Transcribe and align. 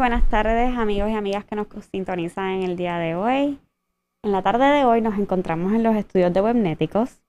buenas 0.00 0.26
tardes 0.30 0.78
amigos 0.78 1.10
y 1.10 1.14
amigas 1.14 1.44
que 1.44 1.54
nos 1.54 1.66
sintonizan 1.92 2.52
en 2.52 2.62
el 2.62 2.74
día 2.74 2.96
de 2.96 3.14
hoy. 3.14 3.58
En 4.22 4.32
la 4.32 4.40
tarde 4.40 4.64
de 4.64 4.86
hoy 4.86 5.02
nos 5.02 5.18
encontramos 5.18 5.74
en 5.74 5.82
los 5.82 5.94
estudios 5.94 6.32
de 6.32 6.40
Webnéticos. 6.40 7.20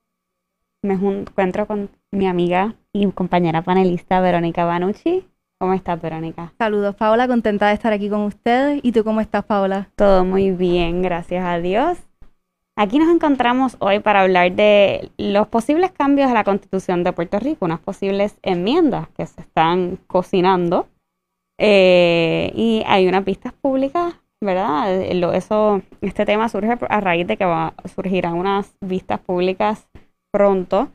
Me 0.80 0.94
encuentro 0.94 1.66
con 1.66 1.90
mi 2.10 2.26
amiga 2.26 2.74
y 2.94 3.06
compañera 3.10 3.60
panelista 3.60 4.22
Verónica 4.22 4.64
Banucci. 4.64 5.22
¿Cómo 5.58 5.74
estás, 5.74 6.00
Verónica? 6.00 6.54
Saludos, 6.56 6.94
Paola. 6.94 7.28
Contenta 7.28 7.68
de 7.68 7.74
estar 7.74 7.92
aquí 7.92 8.08
con 8.08 8.22
ustedes. 8.22 8.80
¿Y 8.82 8.92
tú 8.92 9.04
cómo 9.04 9.20
estás, 9.20 9.44
Paola? 9.44 9.90
Todo 9.94 10.24
muy 10.24 10.50
bien, 10.50 11.02
gracias 11.02 11.44
a 11.44 11.58
Dios. 11.58 11.98
Aquí 12.74 12.98
nos 12.98 13.14
encontramos 13.14 13.76
hoy 13.80 13.98
para 13.98 14.22
hablar 14.22 14.50
de 14.50 15.12
los 15.18 15.46
posibles 15.48 15.92
cambios 15.92 16.30
a 16.30 16.34
la 16.34 16.42
Constitución 16.42 17.04
de 17.04 17.12
Puerto 17.12 17.38
Rico, 17.38 17.66
unas 17.66 17.80
posibles 17.80 18.38
enmiendas 18.42 19.08
que 19.14 19.26
se 19.26 19.42
están 19.42 19.98
cocinando. 20.06 20.88
Eh, 21.58 22.52
y 22.54 22.82
hay 22.86 23.06
unas 23.06 23.24
vistas 23.24 23.52
públicas, 23.52 24.14
¿verdad? 24.40 25.02
Eso, 25.34 25.82
este 26.00 26.26
tema 26.26 26.48
surge 26.48 26.76
a 26.88 27.00
raíz 27.00 27.26
de 27.26 27.36
que 27.36 27.44
va, 27.44 27.74
surgirán 27.94 28.34
unas 28.34 28.74
vistas 28.80 29.20
públicas 29.20 29.88
pronto 30.32 30.90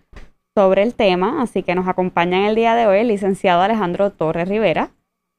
sobre 0.57 0.81
el 0.81 0.95
tema, 0.95 1.41
así 1.41 1.61
que 1.61 1.75
nos 1.75 1.87
acompaña 1.87 2.39
en 2.39 2.45
el 2.45 2.55
día 2.55 2.73
de 2.75 2.87
hoy 2.87 2.99
el 2.99 3.09
licenciado 3.09 3.61
Alejandro 3.61 4.11
Torres 4.11 4.49
Rivera, 4.49 4.89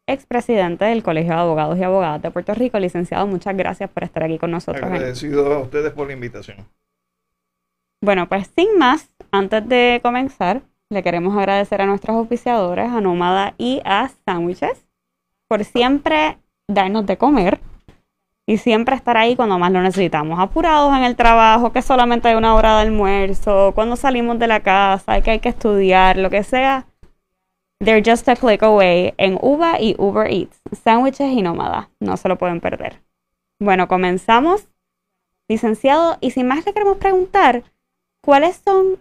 expresidente 0.08 0.84
del 0.84 1.02
Colegio 1.02 1.32
de 1.32 1.40
Abogados 1.40 1.78
y 1.78 1.82
Abogadas 1.82 2.22
de 2.22 2.30
Puerto 2.30 2.54
Rico. 2.54 2.78
Licenciado, 2.78 3.26
muchas 3.26 3.56
gracias 3.56 3.90
por 3.90 4.04
estar 4.04 4.22
aquí 4.22 4.38
con 4.38 4.52
nosotros. 4.52 4.82
Agradecido 4.82 5.52
a 5.52 5.58
ustedes 5.58 5.92
por 5.92 6.06
la 6.06 6.12
invitación. 6.12 6.58
Bueno, 8.02 8.28
pues 8.28 8.50
sin 8.56 8.78
más, 8.78 9.10
antes 9.32 9.68
de 9.68 10.00
comenzar, 10.02 10.62
le 10.88 11.02
queremos 11.02 11.36
agradecer 11.36 11.82
a 11.82 11.86
nuestros 11.86 12.16
oficiadores, 12.16 12.88
a 12.88 13.00
Nómada 13.00 13.54
y 13.58 13.82
a 13.84 14.08
Sándwiches, 14.24 14.87
por 15.48 15.64
siempre 15.64 16.38
darnos 16.68 17.06
de 17.06 17.16
comer 17.16 17.60
y 18.46 18.58
siempre 18.58 18.94
estar 18.94 19.16
ahí 19.16 19.36
cuando 19.36 19.58
más 19.58 19.72
lo 19.72 19.82
necesitamos. 19.82 20.38
Apurados 20.38 20.96
en 20.96 21.04
el 21.04 21.16
trabajo, 21.16 21.72
que 21.72 21.82
solamente 21.82 22.28
hay 22.28 22.34
una 22.34 22.54
hora 22.54 22.76
de 22.76 22.82
almuerzo, 22.82 23.72
cuando 23.74 23.96
salimos 23.96 24.38
de 24.38 24.46
la 24.46 24.60
casa, 24.60 25.20
que 25.20 25.32
hay 25.32 25.40
que 25.40 25.50
estudiar, 25.50 26.16
lo 26.16 26.30
que 26.30 26.42
sea. 26.42 26.86
They're 27.80 28.02
just 28.02 28.28
a 28.28 28.36
click 28.36 28.62
away 28.62 29.14
en 29.18 29.38
Uber 29.40 29.76
y 29.80 29.94
Uber 29.98 30.32
Eats, 30.32 30.60
sándwiches 30.82 31.30
y 31.30 31.42
nómada. 31.42 31.90
No 32.00 32.16
se 32.16 32.28
lo 32.28 32.36
pueden 32.38 32.60
perder. 32.60 33.02
Bueno, 33.60 33.86
comenzamos. 33.86 34.66
Licenciado, 35.48 36.18
y 36.20 36.30
sin 36.30 36.46
más 36.46 36.64
le 36.66 36.72
queremos 36.72 36.98
preguntar, 36.98 37.64
¿cuáles 38.22 38.62
son 38.64 38.98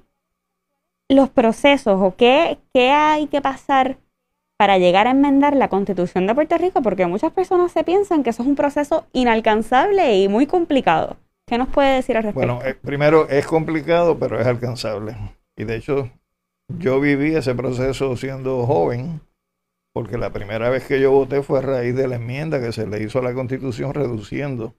los 1.09 1.29
procesos 1.29 1.99
o 2.01 2.15
qué, 2.15 2.57
qué 2.73 2.91
hay 2.91 3.27
que 3.27 3.41
pasar 3.41 3.97
para 4.57 4.79
llegar 4.79 5.07
a 5.07 5.11
enmendar 5.11 5.55
la 5.55 5.69
constitución 5.69 6.25
de 6.25 6.33
Puerto 6.33 6.57
Rico, 6.57 6.81
porque 6.81 7.05
muchas 7.05 7.31
personas 7.31 7.71
se 7.71 7.83
piensan 7.83 8.23
que 8.23 8.31
eso 8.31 8.41
es 8.41 8.49
un 8.49 8.55
proceso 8.55 9.05
inalcanzable 9.13 10.17
y 10.17 10.27
muy 10.27 10.47
complicado. 10.47 11.17
¿Qué 11.47 11.57
nos 11.57 11.69
puede 11.69 11.95
decir 11.95 12.17
al 12.17 12.23
respecto? 12.23 12.55
Bueno, 12.55 12.67
eh, 12.67 12.73
primero 12.73 13.29
es 13.29 13.45
complicado, 13.45 14.17
pero 14.19 14.39
es 14.39 14.47
alcanzable. 14.47 15.15
Y 15.55 15.63
de 15.63 15.77
hecho, 15.77 16.09
yo 16.67 16.99
viví 16.99 17.35
ese 17.35 17.55
proceso 17.55 18.17
siendo 18.17 18.65
joven, 18.65 19.21
porque 19.93 20.17
la 20.17 20.31
primera 20.31 20.69
vez 20.69 20.85
que 20.85 20.99
yo 20.99 21.11
voté 21.11 21.43
fue 21.43 21.59
a 21.59 21.61
raíz 21.61 21.95
de 21.95 22.07
la 22.07 22.15
enmienda 22.15 22.59
que 22.59 22.73
se 22.73 22.87
le 22.87 23.01
hizo 23.01 23.19
a 23.19 23.23
la 23.23 23.33
constitución 23.33 23.93
reduciendo 23.93 24.75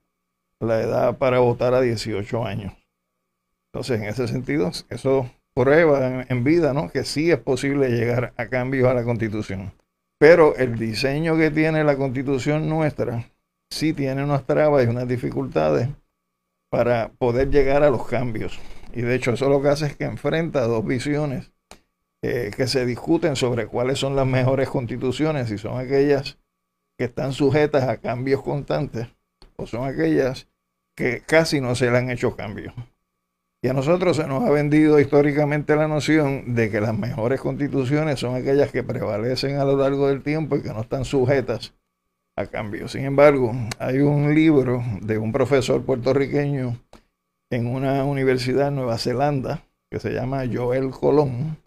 la 0.61 0.81
edad 0.81 1.19
para 1.19 1.39
votar 1.39 1.73
a 1.75 1.81
18 1.81 2.45
años. 2.45 2.75
Entonces, 3.73 4.01
en 4.01 4.09
ese 4.09 4.29
sentido, 4.29 4.71
eso 4.91 5.31
prueba 5.59 6.25
en, 6.29 6.45
vida, 6.45 6.73
¿no? 6.73 6.89
Que 6.89 7.03
sí 7.03 7.33
es 7.33 7.39
posible 7.39 7.89
llegar 7.89 8.33
a 8.37 8.47
cambios 8.47 8.89
a 8.89 8.95
la 8.95 9.03
constitución. 9.03 9.73
Pero 10.17 10.55
el 10.55 10.79
diseño 10.79 11.37
que 11.37 11.51
tiene 11.51 11.83
la 11.83 11.97
constitución 11.97 12.69
nuestra 12.69 13.29
sí 13.69 13.93
tiene 13.93 14.23
unas 14.23 14.47
trabas 14.47 14.87
y 14.87 14.89
unas 14.89 15.09
dificultades 15.09 15.89
para 16.71 17.11
poder 17.19 17.51
llegar 17.51 17.83
a 17.83 17.91
los 17.91 18.07
cambios. 18.07 18.61
Y 18.93 19.03
de 19.03 19.17
hecho 19.17 19.33
eso 19.33 19.49
lo 19.49 19.61
que 19.61 19.69
hace 19.69 19.87
es 19.87 19.97
que 19.97 20.05
enfrenta 20.05 20.63
dos 20.63 20.87
visiones 20.87 21.51
eh, 22.23 22.53
que 22.57 22.69
se 22.69 22.87
discuten 22.87 23.35
sobre 23.35 23.67
cuáles 23.67 23.99
son 23.99 24.15
las 24.15 24.27
mejores 24.27 24.69
constituciones, 24.69 25.49
si 25.49 25.59
son 25.59 25.79
aquellas 25.79 26.39
que 26.97 27.07
están 27.07 27.33
sujetas 27.33 27.89
a 27.89 27.97
cambios 27.97 28.43
constantes 28.43 29.09
o 29.57 29.67
son 29.67 29.89
aquellas 29.89 30.47
que 30.97 31.21
casi 31.21 31.61
no 31.61 31.75
se 31.75 31.91
le 31.91 31.99
han 31.99 32.11
hecho 32.11 32.37
cambios. 32.37 32.75
Y 33.61 33.67
a 33.67 33.73
nosotros 33.73 34.17
se 34.17 34.27
nos 34.29 34.45
ha 34.45 34.51
vendido 34.51 35.01
históricamente 35.01 35.75
la 35.75 35.89
noción 35.89 36.55
de 36.55 36.71
que 36.71 36.81
las 36.81 36.97
mejores 36.97 37.41
constituciones 37.41 38.21
son 38.21 38.37
aquellas 38.37 38.71
que 38.71 38.85
prevalecen 38.85 39.57
a 39.57 39.65
lo 39.65 39.77
largo 39.77 40.07
del 40.07 40.23
tiempo 40.23 40.57
y 40.57 40.63
que 40.63 40.69
no 40.73 40.83
están 40.83 41.05
sujetas 41.05 41.75
a 42.37 42.47
cambios. 42.47 42.93
Sin 42.93 43.05
embargo, 43.05 43.53
hay 43.81 43.99
un 43.99 44.33
libro 44.33 44.85
de 45.01 45.19
un 45.19 45.33
profesor 45.33 45.83
puertorriqueño 45.85 46.79
en 47.51 47.67
una 47.67 48.05
universidad 48.05 48.69
en 48.69 48.77
Nueva 48.77 48.97
Zelanda 48.97 49.65
que 49.91 49.99
se 49.99 50.13
llama 50.13 50.45
Joel 50.51 50.91
Colón. 50.91 51.59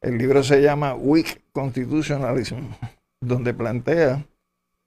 El 0.00 0.18
libro 0.18 0.44
se 0.44 0.62
llama 0.62 0.94
Weak 0.94 1.42
Constitutionalism, 1.50 2.70
donde 3.20 3.52
plantea 3.52 4.24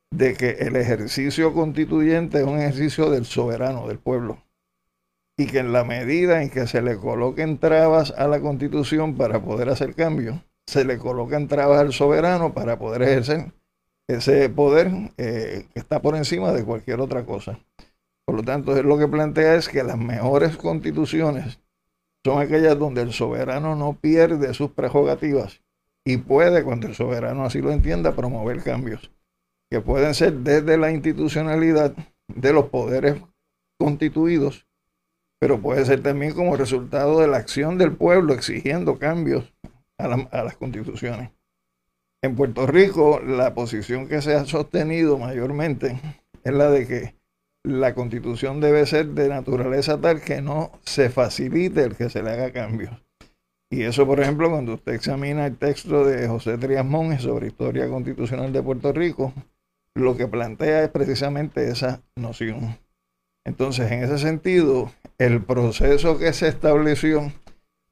de 0.09 0.35
que 0.35 0.51
el 0.51 0.77
ejercicio 0.77 1.53
constituyente 1.53 2.37
es 2.39 2.45
un 2.45 2.59
ejercicio 2.59 3.09
del 3.09 3.25
soberano, 3.25 3.89
del 3.89 3.99
pueblo 3.99 4.37
y 5.39 5.47
que 5.47 5.59
en 5.59 5.71
la 5.71 5.85
medida 5.85 6.43
en 6.43 6.49
que 6.49 6.67
se 6.67 6.81
le 6.81 6.97
coloquen 6.97 7.59
trabas 7.59 8.11
a 8.17 8.27
la 8.27 8.41
constitución 8.41 9.15
para 9.15 9.41
poder 9.41 9.69
hacer 9.69 9.95
cambios, 9.95 10.35
se 10.67 10.83
le 10.83 10.97
colocan 10.97 11.47
trabas 11.47 11.79
al 11.79 11.93
soberano 11.93 12.53
para 12.53 12.77
poder 12.77 13.03
ejercer 13.03 13.53
ese 14.09 14.49
poder 14.49 14.91
eh, 15.17 15.65
que 15.73 15.79
está 15.79 16.01
por 16.01 16.17
encima 16.17 16.51
de 16.51 16.65
cualquier 16.65 16.99
otra 16.99 17.23
cosa. 17.25 17.57
Por 18.25 18.35
lo 18.35 18.43
tanto, 18.43 18.83
lo 18.83 18.97
que 18.97 19.07
plantea 19.07 19.55
es 19.55 19.69
que 19.69 19.81
las 19.81 19.97
mejores 19.97 20.57
constituciones 20.57 21.61
son 22.25 22.41
aquellas 22.41 22.77
donde 22.77 23.01
el 23.01 23.13
soberano 23.13 23.77
no 23.77 23.93
pierde 23.93 24.53
sus 24.53 24.71
prerrogativas 24.71 25.61
y 26.03 26.17
puede, 26.17 26.65
cuando 26.65 26.87
el 26.87 26.95
soberano 26.95 27.45
así 27.45 27.61
lo 27.61 27.71
entienda, 27.71 28.13
promover 28.13 28.61
cambios, 28.61 29.09
que 29.71 29.79
pueden 29.79 30.13
ser 30.13 30.33
desde 30.33 30.77
la 30.77 30.91
institucionalidad 30.91 31.93
de 32.27 32.51
los 32.51 32.65
poderes 32.65 33.21
constituidos 33.79 34.65
pero 35.39 35.61
puede 35.61 35.85
ser 35.85 36.03
también 36.03 36.33
como 36.33 36.57
resultado 36.57 37.19
de 37.21 37.27
la 37.27 37.37
acción 37.37 37.77
del 37.77 37.93
pueblo 37.93 38.33
exigiendo 38.33 38.99
cambios 38.99 39.53
a, 39.97 40.07
las 40.07 40.57
constituciones. 40.57 41.31
En 42.21 42.35
Puerto 42.35 42.67
Rico, 42.67 43.21
la 43.21 43.53
posición 43.53 44.07
que 44.07 44.21
se 44.21 44.35
ha 44.35 44.45
sostenido 44.45 45.17
mayormente 45.17 45.99
es 46.43 46.53
la 46.53 46.69
de 46.69 46.85
que 46.85 47.15
la 47.63 47.93
constitución 47.93 48.59
debe 48.59 48.85
ser 48.85 49.07
de 49.07 49.29
naturaleza 49.29 49.99
tal 49.99 50.21
que 50.21 50.41
no 50.41 50.71
se 50.83 51.09
facilite 51.09 51.83
el 51.83 51.95
que 51.95 52.09
se 52.09 52.21
le 52.21 52.31
haga 52.31 52.51
cambios. 52.51 52.91
Y 53.71 53.83
eso, 53.83 54.05
por 54.07 54.19
ejemplo, 54.19 54.49
cuando 54.49 54.73
usted 54.73 54.93
examina 54.93 55.45
el 55.45 55.57
texto 55.57 56.03
de 56.03 56.27
José 56.27 56.57
Trías 56.57 56.85
Monge 56.85 57.19
sobre 57.19 57.47
historia 57.47 57.87
constitucional 57.87 58.51
de 58.51 58.63
Puerto 58.63 58.91
Rico, 58.91 59.33
lo 59.95 60.17
que 60.17 60.27
plantea 60.27 60.83
es 60.83 60.89
precisamente 60.89 61.69
esa 61.69 62.01
noción. 62.15 62.77
Entonces, 63.45 63.91
en 63.91 64.03
ese 64.03 64.17
sentido, 64.17 64.91
el 65.19 65.43
proceso 65.43 66.17
que 66.17 66.31
se 66.31 66.47
estableció 66.47 67.33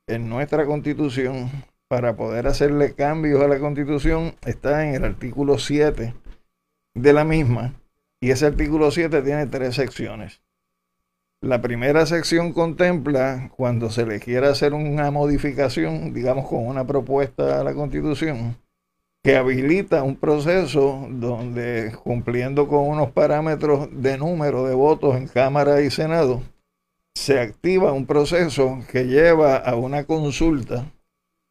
en 0.07 0.29
nuestra 0.29 0.65
constitución 0.65 1.51
para 1.89 2.15
poder 2.15 2.47
hacerle 2.47 2.94
cambios 2.94 3.41
a 3.41 3.50
la 3.50 3.59
constitución 3.59 4.35
está 4.45 4.88
en 4.88 4.95
el 4.95 5.03
artículo 5.03 5.59
7 5.59 6.13
de 6.95 7.13
la 7.13 7.25
misma. 7.25 7.74
Y 8.21 8.31
ese 8.31 8.45
artículo 8.45 8.91
7 8.91 9.21
tiene 9.24 9.45
tres 9.45 9.75
secciones. 9.75 10.41
La 11.41 11.62
primera 11.62 12.06
sección 12.06 12.53
contempla 12.53 13.51
cuando 13.57 13.91
se 13.91 14.06
le 14.06 14.21
quiera 14.21 14.50
hacer 14.50 14.73
una 14.73 15.12
modificación, 15.12 16.13
digamos 16.13 16.47
con 16.47 16.65
una 16.65 16.88
propuesta 16.88 17.59
a 17.59 17.63
la 17.63 17.73
constitución, 17.73 18.57
que 19.21 19.35
habilita 19.35 20.01
un 20.01 20.15
proceso 20.15 21.06
donde 21.12 21.94
cumpliendo 22.03 22.69
con 22.69 22.88
unos 22.88 23.12
parámetros 23.12 23.89
de 23.91 24.18
número 24.18 24.65
de 24.65 24.75
votos 24.75 25.18
en 25.18 25.27
Cámara 25.27 25.81
y 25.81 25.91
Senado, 25.91 26.41
se 27.18 27.40
activa 27.40 27.94
un 27.94 28.06
proceso 28.06 28.80
que 28.92 29.08
lleva 29.08 29.58
a 29.58 29.75
una 29.75 30.04
consulta 30.04 30.86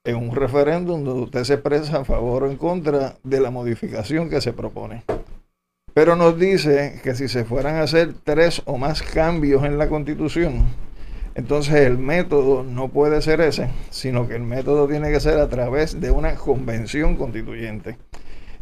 en 0.05 0.15
un 0.15 0.35
referéndum 0.35 1.03
donde 1.03 1.23
usted 1.25 1.43
se 1.43 1.55
expresa 1.55 1.99
a 1.99 2.05
favor 2.05 2.45
o 2.45 2.51
en 2.51 2.57
contra 2.57 3.17
de 3.25 3.41
la 3.41 3.51
modificación 3.51 4.31
que 4.31 4.41
se 4.41 4.53
propone. 4.53 5.03
Pero 5.93 6.15
nos 6.15 6.39
dice 6.39 7.01
que 7.03 7.17
si 7.17 7.27
se 7.27 7.45
fueran 7.45 7.77
a 7.77 7.83
hacer 7.83 8.15
tres 8.23 8.63
o 8.65 8.79
más 8.79 9.03
cambios 9.03 9.65
en 9.65 9.77
la 9.77 9.89
constitución, 9.89 10.67
entonces 11.35 11.75
el 11.75 11.99
método 11.99 12.63
no 12.63 12.89
puede 12.89 13.21
ser 13.21 13.41
ese, 13.41 13.69
sino 13.91 14.29
que 14.29 14.37
el 14.37 14.45
método 14.45 14.87
tiene 14.87 15.11
que 15.11 15.19
ser 15.19 15.41
a 15.41 15.49
través 15.49 16.01
de 16.01 16.13
una 16.13 16.37
convención 16.37 17.17
constituyente. 17.17 17.99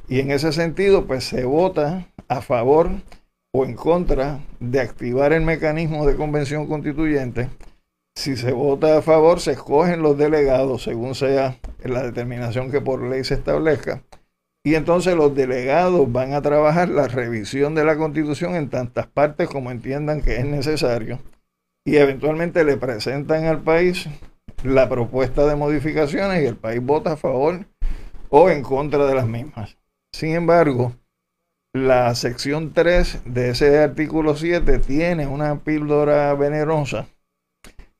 Y 0.08 0.20
en 0.20 0.30
ese 0.30 0.52
sentido, 0.52 1.04
pues 1.04 1.24
se 1.24 1.44
vota 1.44 2.06
a 2.28 2.40
favor 2.40 2.88
o 3.56 3.64
en 3.64 3.74
contra 3.74 4.40
de 4.58 4.80
activar 4.80 5.32
el 5.32 5.42
mecanismo 5.42 6.06
de 6.06 6.16
convención 6.16 6.66
constituyente. 6.66 7.48
Si 8.16 8.36
se 8.36 8.52
vota 8.52 8.98
a 8.98 9.02
favor, 9.02 9.40
se 9.40 9.52
escogen 9.52 10.02
los 10.02 10.18
delegados 10.18 10.82
según 10.82 11.14
sea 11.14 11.56
la 11.84 12.02
determinación 12.02 12.72
que 12.72 12.80
por 12.80 13.02
ley 13.02 13.22
se 13.22 13.34
establezca. 13.34 14.02
Y 14.64 14.74
entonces 14.74 15.14
los 15.14 15.34
delegados 15.36 16.10
van 16.10 16.32
a 16.32 16.42
trabajar 16.42 16.88
la 16.88 17.06
revisión 17.06 17.76
de 17.76 17.84
la 17.84 17.96
constitución 17.96 18.56
en 18.56 18.70
tantas 18.70 19.06
partes 19.06 19.48
como 19.48 19.70
entiendan 19.70 20.20
que 20.20 20.36
es 20.36 20.44
necesario 20.44 21.20
y 21.84 21.96
eventualmente 21.96 22.64
le 22.64 22.76
presentan 22.76 23.44
al 23.44 23.62
país 23.62 24.08
la 24.64 24.88
propuesta 24.88 25.46
de 25.46 25.54
modificaciones 25.54 26.42
y 26.42 26.46
el 26.46 26.56
país 26.56 26.80
vota 26.82 27.12
a 27.12 27.16
favor 27.16 27.66
o 28.30 28.50
en 28.50 28.62
contra 28.62 29.06
de 29.06 29.14
las 29.14 29.28
mismas. 29.28 29.76
Sin 30.12 30.34
embargo, 30.34 30.92
la 31.74 32.14
sección 32.14 32.72
3 32.72 33.22
de 33.24 33.50
ese 33.50 33.80
artículo 33.80 34.36
7 34.36 34.78
tiene 34.78 35.26
una 35.26 35.58
píldora 35.58 36.32
venenosa 36.34 37.08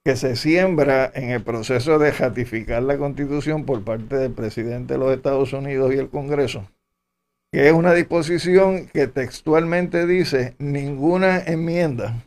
que 0.04 0.14
se 0.14 0.36
siembra 0.36 1.10
en 1.12 1.30
el 1.30 1.42
proceso 1.42 1.98
de 1.98 2.12
ratificar 2.12 2.84
la 2.84 2.96
constitución 2.96 3.64
por 3.64 3.82
parte 3.82 4.16
del 4.16 4.30
presidente 4.30 4.94
de 4.94 5.00
los 5.00 5.12
Estados 5.12 5.52
Unidos 5.52 5.92
y 5.92 5.98
el 5.98 6.08
Congreso, 6.08 6.68
que 7.50 7.66
es 7.66 7.72
una 7.72 7.92
disposición 7.94 8.86
que 8.86 9.08
textualmente 9.08 10.06
dice 10.06 10.54
ninguna 10.58 11.40
enmienda 11.40 12.22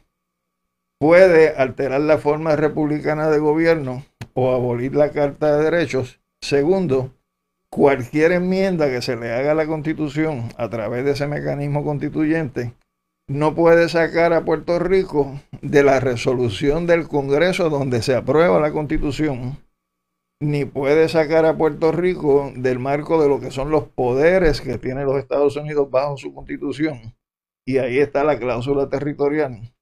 puede 1.00 1.56
alterar 1.56 2.02
la 2.02 2.18
forma 2.18 2.58
republicana 2.58 3.30
de 3.30 3.40
gobierno 3.40 4.04
o 4.34 4.54
abolir 4.54 4.96
la 4.96 5.12
Carta 5.12 5.56
de 5.56 5.64
Derechos. 5.64 6.20
Segundo, 6.42 7.14
cualquier 7.78 8.32
enmienda 8.32 8.90
que 8.90 9.04
se 9.04 9.16
le 9.16 9.32
haga 9.32 9.52
a 9.52 9.56
la 9.56 9.68
Constitución 9.68 10.50
a 10.58 10.68
través 10.68 11.06
de 11.06 11.12
ese 11.12 11.28
mecanismo 11.28 11.84
constituyente 11.84 12.74
no 13.30 13.54
puede 13.54 13.88
sacar 13.88 14.34
a 14.34 14.44
Puerto 14.44 14.80
Rico 14.80 15.40
de 15.62 15.84
la 15.84 16.00
resolución 16.00 16.88
del 16.88 17.08
Congreso 17.08 17.70
donde 17.70 18.02
se 18.02 18.16
aprueba 18.16 18.60
la 18.60 18.72
Constitución, 18.72 19.58
ni 20.42 20.66
puede 20.66 21.08
sacar 21.08 21.46
a 21.46 21.56
Puerto 21.56 21.92
Rico 21.92 22.52
del 22.56 22.80
marco 22.80 23.22
de 23.22 23.30
lo 23.30 23.40
que 23.40 23.52
son 23.52 23.70
los 23.70 23.84
poderes 23.90 24.62
que 24.62 24.80
tienen 24.80 25.06
los 25.06 25.18
Estados 25.18 25.56
Unidos 25.56 25.92
bajo 25.92 26.18
su 26.18 26.34
Constitución. 26.34 27.16
Y 27.64 27.78
ahí 27.78 28.00
está 28.00 28.24
la 28.24 28.40
cláusula 28.40 28.90
territorial 28.90 29.74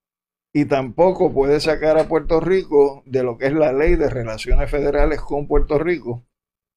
y 0.53 0.65
tampoco 0.65 1.31
puede 1.31 1.61
sacar 1.61 1.97
a 1.97 2.09
Puerto 2.09 2.41
Rico 2.41 3.03
de 3.05 3.23
lo 3.23 3.37
que 3.37 3.45
es 3.45 3.53
la 3.53 3.71
ley 3.71 3.95
de 3.95 4.09
relaciones 4.09 4.69
federales 4.71 5.21
con 5.21 5.47
Puerto 5.47 5.77
Rico, 5.77 6.23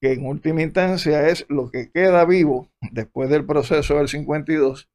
que 0.01 0.13
en 0.13 0.25
última 0.25 0.61
instancia 0.61 1.27
es 1.27 1.45
lo 1.49 1.71
que 1.71 1.91
queda 1.91 2.25
vivo 2.25 2.69
después 2.91 3.29
del 3.29 3.45
proceso 3.45 3.95
del 3.97 4.07
52 4.07 4.89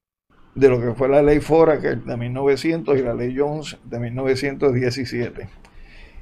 de 0.55 0.69
lo 0.69 0.81
que 0.81 0.95
fue 0.95 1.09
la 1.09 1.23
ley 1.23 1.41
Fora 1.41 1.81
que 1.81 1.97
de 1.97 2.17
1900 2.17 2.99
y 2.99 3.03
la 3.03 3.15
ley 3.15 3.35
Jones 3.37 3.77
de 3.85 3.99
1917. 3.99 5.49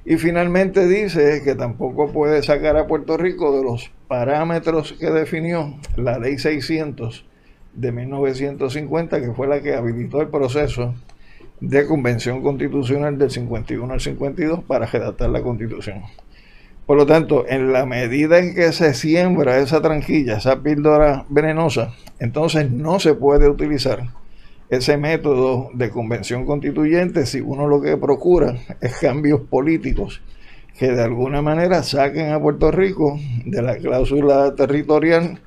Y 0.05 0.17
finalmente 0.17 0.87
dice 0.88 1.43
que 1.44 1.55
tampoco 1.55 2.11
puede 2.11 2.43
sacar 2.43 2.76
a 2.76 2.87
Puerto 2.87 3.17
Rico 3.17 3.56
de 3.56 3.62
los 3.62 3.93
parámetros 4.08 4.94
que 4.94 5.11
definió 5.11 5.79
la 5.96 6.19
ley 6.19 6.38
600 6.38 7.25
de 7.75 7.93
1950, 7.93 9.20
que 9.20 9.32
fue 9.32 9.46
la 9.46 9.61
que 9.62 9.75
habilitó 9.75 10.20
el 10.20 10.29
proceso 10.29 10.94
de 11.61 11.87
convención 11.87 12.43
constitucional 12.43 13.17
del 13.17 13.31
51 13.31 13.93
al 13.93 14.00
52 14.00 14.64
para 14.64 14.87
redactar 14.87 15.31
la 15.31 15.43
constitución. 15.43 16.02
Por 16.87 16.96
lo 16.96 17.06
tanto, 17.06 17.44
en 17.49 17.73
la 17.73 17.87
medida 17.87 18.38
en 18.38 18.55
que 18.55 18.73
se 18.73 18.94
siembra 18.94 19.58
esa 19.58 19.81
tranquilla, 19.81 20.38
esa 20.38 20.62
píldora 20.62 21.25
venenosa, 21.29 21.94
entonces 22.19 22.70
no 22.70 22.99
se 22.99 23.14
puede 23.14 23.49
utilizar 23.49 24.08
ese 24.69 24.96
método 24.96 25.70
de 25.75 25.90
convención 25.90 26.46
constituyente 26.46 27.26
si 27.26 27.40
uno 27.40 27.67
lo 27.67 27.81
que 27.81 27.96
procura 27.96 28.56
es 28.81 28.96
cambios 28.99 29.43
políticos 29.43 30.23
que 30.79 30.90
de 30.90 31.02
alguna 31.02 31.43
manera 31.43 31.82
saquen 31.82 32.32
a 32.32 32.40
Puerto 32.40 32.70
Rico 32.70 33.19
de 33.44 33.62
la 33.62 33.76
cláusula 33.76 34.55
territorial 34.55 35.40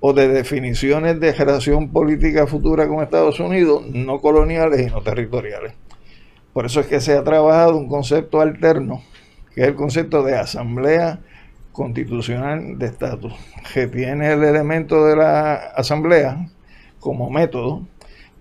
o 0.00 0.12
de 0.12 0.28
definiciones 0.28 1.20
de 1.20 1.32
relación 1.32 1.92
política 1.92 2.46
futura 2.46 2.88
con 2.88 3.02
Estados 3.02 3.38
Unidos, 3.38 3.84
no 3.86 4.20
coloniales 4.20 4.80
y 4.80 4.90
no 4.90 5.00
territoriales. 5.00 5.74
Por 6.52 6.66
eso 6.66 6.80
es 6.80 6.86
que 6.86 7.00
se 7.00 7.16
ha 7.16 7.22
trabajado 7.22 7.76
un 7.76 7.88
concepto 7.88 8.40
alterno, 8.40 9.02
que 9.54 9.62
es 9.62 9.68
el 9.68 9.74
concepto 9.74 10.22
de 10.22 10.36
asamblea 10.36 11.20
constitucional 11.72 12.78
de 12.78 12.86
estatus, 12.86 13.32
que 13.72 13.86
tiene 13.86 14.32
el 14.32 14.44
elemento 14.44 15.06
de 15.06 15.16
la 15.16 15.54
asamblea 15.54 16.48
como 17.00 17.30
método, 17.30 17.86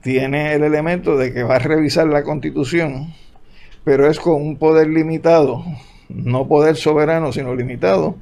tiene 0.02 0.54
el 0.54 0.64
elemento 0.64 1.18
de 1.18 1.34
que 1.34 1.44
va 1.44 1.56
a 1.56 1.60
revisar 1.60 2.08
la 2.08 2.24
constitución, 2.24 3.14
pero 3.84 4.10
es 4.10 4.20
con 4.20 4.36
un 4.36 4.58
poder 4.58 4.88
limitado, 4.88 5.64
no 6.10 6.48
poder 6.48 6.76
soberano, 6.76 7.32
sino 7.32 7.56
limitado, 7.56 8.16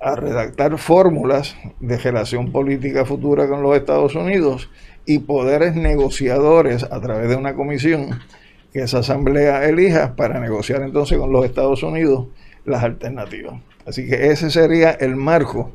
a 0.00 0.16
redactar 0.16 0.78
fórmulas 0.78 1.56
de 1.78 1.98
relación 1.98 2.50
política 2.52 3.04
futura 3.04 3.48
con 3.48 3.62
los 3.62 3.76
Estados 3.76 4.14
Unidos 4.14 4.70
y 5.04 5.20
poderes 5.20 5.74
negociadores 5.74 6.84
a 6.84 7.00
través 7.00 7.28
de 7.28 7.36
una 7.36 7.54
comisión 7.54 8.18
que 8.72 8.82
esa 8.82 8.98
asamblea 8.98 9.64
elija 9.68 10.14
para 10.16 10.40
negociar 10.40 10.82
entonces 10.82 11.18
con 11.18 11.32
los 11.32 11.44
Estados 11.44 11.82
Unidos 11.82 12.28
las 12.64 12.84
alternativas. 12.84 13.60
Así 13.86 14.08
que 14.08 14.28
ese 14.30 14.50
sería 14.50 14.90
el 14.90 15.16
marco 15.16 15.72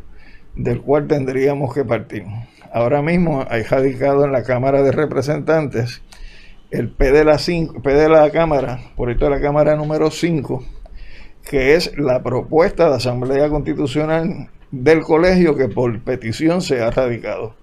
del 0.55 0.81
cual 0.81 1.07
tendríamos 1.07 1.73
que 1.73 1.83
partir. 1.83 2.23
Ahora 2.71 3.01
mismo 3.01 3.45
hay 3.49 3.63
radicado 3.63 4.25
en 4.25 4.31
la 4.31 4.43
Cámara 4.43 4.81
de 4.83 4.91
Representantes 4.91 6.01
el 6.71 6.89
P 6.89 7.11
de 7.11 7.23
la, 7.23 7.37
P 7.37 7.93
de 7.93 8.09
la 8.09 8.29
Cámara, 8.31 8.79
por 8.95 9.09
esto 9.09 9.25
de 9.25 9.31
la 9.31 9.41
Cámara 9.41 9.75
número 9.75 10.11
5, 10.11 10.63
que 11.43 11.75
es 11.75 11.97
la 11.97 12.23
propuesta 12.23 12.89
de 12.89 12.95
Asamblea 12.95 13.49
Constitucional 13.49 14.49
del 14.71 15.01
colegio 15.01 15.55
que 15.55 15.69
por 15.69 15.97
petición 16.01 16.61
se 16.61 16.81
ha 16.81 16.91
radicado. 16.91 17.55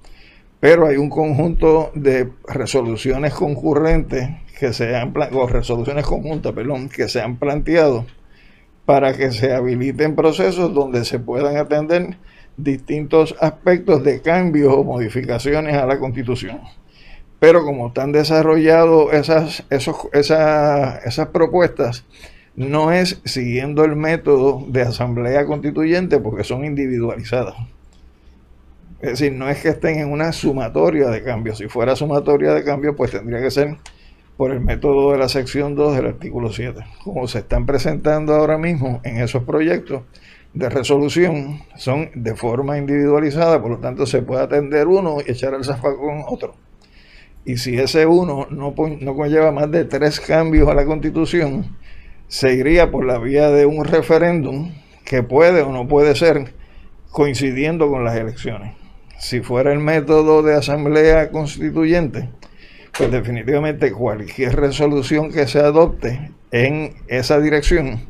Pero 0.61 0.87
hay 0.87 0.96
un 0.96 1.11
conjunto 1.11 1.90
de 1.94 2.31
resoluciones 2.46 3.34
concurrentes 3.34 4.31
que 4.59 4.73
se 4.73 4.97
han 4.97 5.15
o 5.33 5.47
resoluciones 5.47 6.07
conjuntas, 6.07 6.53
perdón, 6.53 6.89
que 6.89 7.09
se 7.09 7.21
han 7.21 7.37
planteado 7.37 8.06
para 8.85 9.17
que 9.17 9.31
se 9.31 9.53
habiliten 9.53 10.17
procesos 10.17 10.75
donde 10.75 11.05
se 11.05 11.19
puedan 11.19 11.56
atender 11.56 12.17
distintos 12.56 13.35
aspectos 13.41 14.05
de 14.05 14.21
cambios 14.21 14.73
o 14.75 14.85
modificaciones 14.85 15.77
a 15.77 15.87
la 15.87 15.99
Constitución. 15.99 16.61
Pero 17.39 17.65
como 17.65 17.89
están 17.89 18.13
desarrolladas 18.13 19.13
esas, 19.13 19.65
esos, 19.71 19.97
esas, 20.13 21.05
esas 21.05 21.29
propuestas, 21.29 22.05
no 22.55 22.93
es 22.93 23.21
siguiendo 23.25 23.85
el 23.85 23.97
método 23.97 24.65
de 24.69 24.82
asamblea 24.82 25.47
constituyente 25.47 26.21
porque 26.21 26.44
son 26.44 26.65
individualizadas. 26.65 27.55
Es 29.01 29.11
decir, 29.11 29.32
no 29.32 29.49
es 29.49 29.61
que 29.61 29.71
estén 29.71 29.99
en 29.99 30.13
una 30.13 30.32
sumatoria 30.32 31.09
de 31.09 31.25
cambios. 31.25 31.59
Si 31.59 31.67
fuera 31.67 31.97
sumatoria 31.97 32.55
de 32.55 32.63
cambios, 32.63 32.94
pues 32.97 33.11
tendría 33.11 33.41
que 33.41 33.51
ser 33.51 33.77
por 34.36 34.51
el 34.53 34.60
método 34.60 35.12
de 35.12 35.19
la 35.19 35.29
sección 35.29 35.74
2 35.74 35.96
del 35.96 36.06
artículo 36.06 36.53
7. 36.53 36.84
Como 37.05 37.29
se 37.29 37.41
están 37.41 37.67
presentando 37.67 38.34
ahora 38.34 38.58
mismo 38.58 39.01
en 39.05 39.20
esos 39.20 39.44
proyectos 39.44 40.03
de 40.55 40.69
resolución, 40.69 41.62
son 41.77 42.10
de 42.15 42.34
forma 42.34 42.79
individualizada, 42.79 43.60
por 43.60 43.70
lo 43.70 43.79
tanto 43.79 44.06
se 44.06 44.22
puede 44.22 44.43
atender 44.43 44.86
uno 44.86 45.19
y 45.24 45.31
echar 45.31 45.55
el 45.55 45.65
zafacón 45.65 46.24
otro. 46.27 46.55
Y 47.44 47.56
si 47.56 47.77
ese 47.77 48.06
uno 48.06 48.46
no, 48.51 48.74
no 49.01 49.15
conlleva 49.15 49.51
más 49.51 49.70
de 49.70 49.84
tres 49.84 50.20
cambios 50.20 50.69
a 50.69 50.74
la 50.74 50.84
constitución, 50.84 51.77
se 52.29 52.55
iría 52.55 52.91
por 52.91 53.05
la 53.05 53.19
vía 53.19 53.51
de 53.51 53.67
un 53.67 53.84
referéndum 53.84 54.72
que 55.05 55.22
puede 55.22 55.62
o 55.62 55.72
no 55.72 55.89
puede 55.89 56.15
ser 56.15 56.55
coincidiendo 57.10 57.89
con 57.89 58.05
las 58.05 58.17
elecciones. 58.17 58.74
Si 59.19 59.41
fuera 59.41 59.72
el 59.72 59.79
método 59.79 60.43
de 60.43 60.55
asamblea 60.55 61.31
constituyente, 61.31 62.31
pues 62.96 63.11
definitivamente 63.11 63.93
cualquier 63.93 64.56
resolución 64.56 65.32
que 65.32 65.46
se 65.46 65.61
adopte 65.61 66.31
en 66.51 66.94
esa 67.08 67.41
dirección 67.41 68.01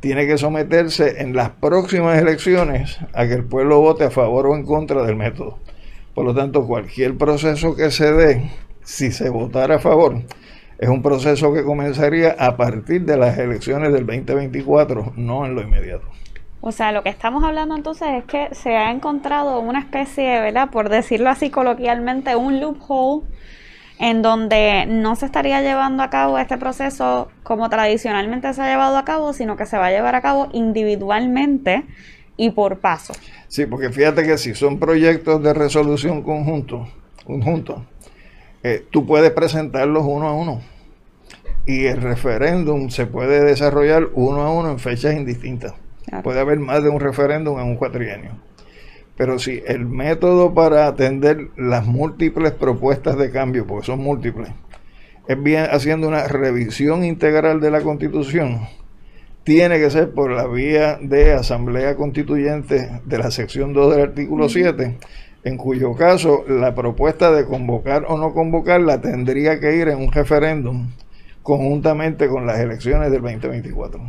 tiene 0.00 0.26
que 0.26 0.38
someterse 0.38 1.22
en 1.22 1.34
las 1.34 1.50
próximas 1.50 2.20
elecciones 2.20 2.98
a 3.12 3.26
que 3.26 3.34
el 3.34 3.44
pueblo 3.44 3.80
vote 3.80 4.04
a 4.04 4.10
favor 4.10 4.46
o 4.48 4.56
en 4.56 4.64
contra 4.64 5.02
del 5.04 5.16
método. 5.16 5.58
Por 6.14 6.24
lo 6.24 6.34
tanto, 6.34 6.66
cualquier 6.66 7.16
proceso 7.16 7.74
que 7.76 7.90
se 7.90 8.12
dé, 8.12 8.50
si 8.82 9.12
se 9.12 9.30
votara 9.30 9.76
a 9.76 9.78
favor, 9.78 10.22
es 10.78 10.88
un 10.88 11.02
proceso 11.02 11.52
que 11.54 11.62
comenzaría 11.62 12.34
a 12.38 12.56
partir 12.56 13.04
de 13.04 13.16
las 13.16 13.38
elecciones 13.38 13.92
del 13.92 14.04
2024, 14.04 15.12
no 15.16 15.46
en 15.46 15.54
lo 15.54 15.62
inmediato. 15.62 16.06
O 16.60 16.72
sea, 16.72 16.92
lo 16.92 17.02
que 17.02 17.08
estamos 17.08 17.44
hablando 17.44 17.76
entonces 17.76 18.08
es 18.18 18.24
que 18.24 18.54
se 18.54 18.76
ha 18.76 18.90
encontrado 18.90 19.60
una 19.60 19.80
especie, 19.80 20.40
¿verdad? 20.40 20.70
Por 20.70 20.88
decirlo 20.88 21.30
así 21.30 21.50
coloquialmente, 21.50 22.36
un 22.36 22.60
loophole 22.60 23.26
en 24.02 24.20
donde 24.20 24.84
no 24.88 25.14
se 25.14 25.26
estaría 25.26 25.62
llevando 25.62 26.02
a 26.02 26.10
cabo 26.10 26.36
este 26.36 26.58
proceso 26.58 27.28
como 27.44 27.70
tradicionalmente 27.70 28.52
se 28.52 28.60
ha 28.60 28.68
llevado 28.68 28.98
a 28.98 29.04
cabo, 29.04 29.32
sino 29.32 29.56
que 29.56 29.64
se 29.64 29.78
va 29.78 29.86
a 29.86 29.90
llevar 29.92 30.16
a 30.16 30.20
cabo 30.20 30.48
individualmente 30.52 31.84
y 32.36 32.50
por 32.50 32.80
paso. 32.80 33.12
Sí, 33.46 33.64
porque 33.64 33.90
fíjate 33.90 34.24
que 34.24 34.38
si 34.38 34.56
son 34.56 34.80
proyectos 34.80 35.40
de 35.40 35.54
resolución 35.54 36.22
conjunto, 36.22 36.88
conjunto 37.24 37.86
eh, 38.64 38.84
tú 38.90 39.06
puedes 39.06 39.30
presentarlos 39.30 40.02
uno 40.04 40.26
a 40.26 40.32
uno 40.32 40.60
y 41.64 41.84
el 41.84 42.02
referéndum 42.02 42.90
se 42.90 43.06
puede 43.06 43.44
desarrollar 43.44 44.08
uno 44.14 44.42
a 44.42 44.52
uno 44.52 44.72
en 44.72 44.80
fechas 44.80 45.14
indistintas. 45.14 45.74
Puede 46.24 46.40
haber 46.40 46.58
más 46.58 46.82
de 46.82 46.88
un 46.88 46.98
referéndum 46.98 47.60
en 47.60 47.66
un 47.66 47.76
cuatrienio. 47.76 48.32
Pero 49.22 49.38
si 49.38 49.62
el 49.68 49.86
método 49.86 50.52
para 50.52 50.88
atender 50.88 51.50
las 51.56 51.86
múltiples 51.86 52.50
propuestas 52.50 53.16
de 53.16 53.30
cambio, 53.30 53.68
porque 53.68 53.86
son 53.86 54.00
múltiples, 54.00 54.48
es 55.28 55.40
bien 55.40 55.68
haciendo 55.70 56.08
una 56.08 56.26
revisión 56.26 57.04
integral 57.04 57.60
de 57.60 57.70
la 57.70 57.82
Constitución, 57.82 58.62
tiene 59.44 59.78
que 59.78 59.90
ser 59.90 60.10
por 60.10 60.32
la 60.32 60.48
vía 60.48 60.98
de 61.00 61.34
asamblea 61.34 61.94
constituyente 61.94 63.00
de 63.04 63.18
la 63.18 63.30
sección 63.30 63.72
2 63.72 63.94
del 63.94 64.04
artículo 64.08 64.48
7, 64.48 64.98
en 65.44 65.56
cuyo 65.56 65.94
caso 65.94 66.44
la 66.48 66.74
propuesta 66.74 67.30
de 67.30 67.44
convocar 67.44 68.06
o 68.08 68.18
no 68.18 68.34
convocar 68.34 68.80
la 68.80 69.00
tendría 69.00 69.60
que 69.60 69.76
ir 69.76 69.86
en 69.86 69.98
un 69.98 70.10
referéndum 70.10 70.88
conjuntamente 71.44 72.26
con 72.26 72.44
las 72.44 72.58
elecciones 72.58 73.12
del 73.12 73.22
2024. 73.22 74.00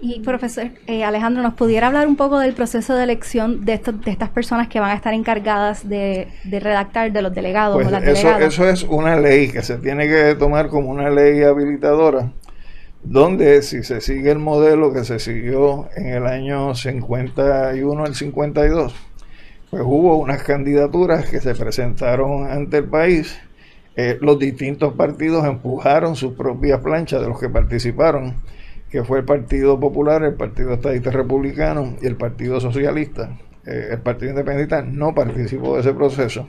Y 0.00 0.20
profesor 0.20 0.70
eh, 0.86 1.04
Alejandro, 1.04 1.42
¿nos 1.42 1.54
pudiera 1.54 1.86
hablar 1.86 2.06
un 2.06 2.16
poco 2.16 2.38
del 2.38 2.52
proceso 2.52 2.94
de 2.94 3.04
elección 3.04 3.64
de, 3.64 3.74
estos, 3.74 4.00
de 4.02 4.10
estas 4.10 4.28
personas 4.28 4.68
que 4.68 4.80
van 4.80 4.90
a 4.90 4.94
estar 4.94 5.14
encargadas 5.14 5.88
de, 5.88 6.28
redactar, 6.44 7.10
de 7.12 7.22
los 7.22 7.34
delegados 7.34 7.76
pues 7.76 7.86
o 7.86 7.90
las 7.90 8.02
eso, 8.02 8.38
Eso 8.38 8.68
es 8.68 8.82
una 8.82 9.18
ley 9.18 9.48
que 9.48 9.62
se 9.62 9.78
tiene 9.78 10.06
que 10.08 10.34
tomar 10.34 10.68
como 10.68 10.90
una 10.90 11.08
ley 11.08 11.42
habilitadora 11.42 12.30
donde 13.04 13.60
si 13.62 13.82
se 13.82 14.00
sigue 14.00 14.30
el 14.30 14.38
modelo 14.38 14.92
que 14.92 15.04
se 15.04 15.18
siguió 15.18 15.88
en 15.94 16.08
el 16.08 16.26
año 16.26 16.74
51 16.74 18.04
al 18.04 18.14
52, 18.14 18.94
pues 19.70 19.82
hubo 19.84 20.16
unas 20.16 20.42
candidaturas 20.42 21.28
que 21.28 21.40
se 21.40 21.54
presentaron 21.54 22.50
ante 22.50 22.78
el 22.78 22.84
país. 22.84 23.38
Eh, 23.96 24.18
los 24.20 24.38
distintos 24.38 24.94
partidos 24.94 25.44
empujaron 25.44 26.16
sus 26.16 26.32
propias 26.32 26.80
planchas 26.80 27.20
de 27.20 27.28
los 27.28 27.38
que 27.38 27.48
participaron, 27.48 28.34
que 28.94 29.02
fue 29.02 29.18
el 29.18 29.24
Partido 29.24 29.80
Popular, 29.80 30.22
el 30.22 30.34
Partido 30.34 30.74
Estadista 30.74 31.10
Republicano 31.10 31.96
y 32.00 32.06
el 32.06 32.14
Partido 32.14 32.60
Socialista. 32.60 33.36
Eh, 33.66 33.88
el 33.90 33.98
Partido 33.98 34.30
Independiente 34.30 34.84
no 34.84 35.12
participó 35.12 35.74
de 35.74 35.80
ese 35.80 35.92
proceso. 35.92 36.46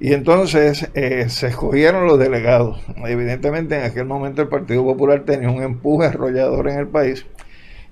Y 0.00 0.12
entonces 0.12 0.90
eh, 0.94 1.28
se 1.28 1.46
escogieron 1.46 2.08
los 2.08 2.18
delegados. 2.18 2.84
Evidentemente 3.06 3.78
en 3.78 3.84
aquel 3.84 4.06
momento 4.06 4.42
el 4.42 4.48
Partido 4.48 4.82
Popular 4.82 5.20
tenía 5.20 5.50
un 5.50 5.62
empuje 5.62 6.08
arrollador 6.08 6.68
en 6.68 6.80
el 6.80 6.88
país 6.88 7.26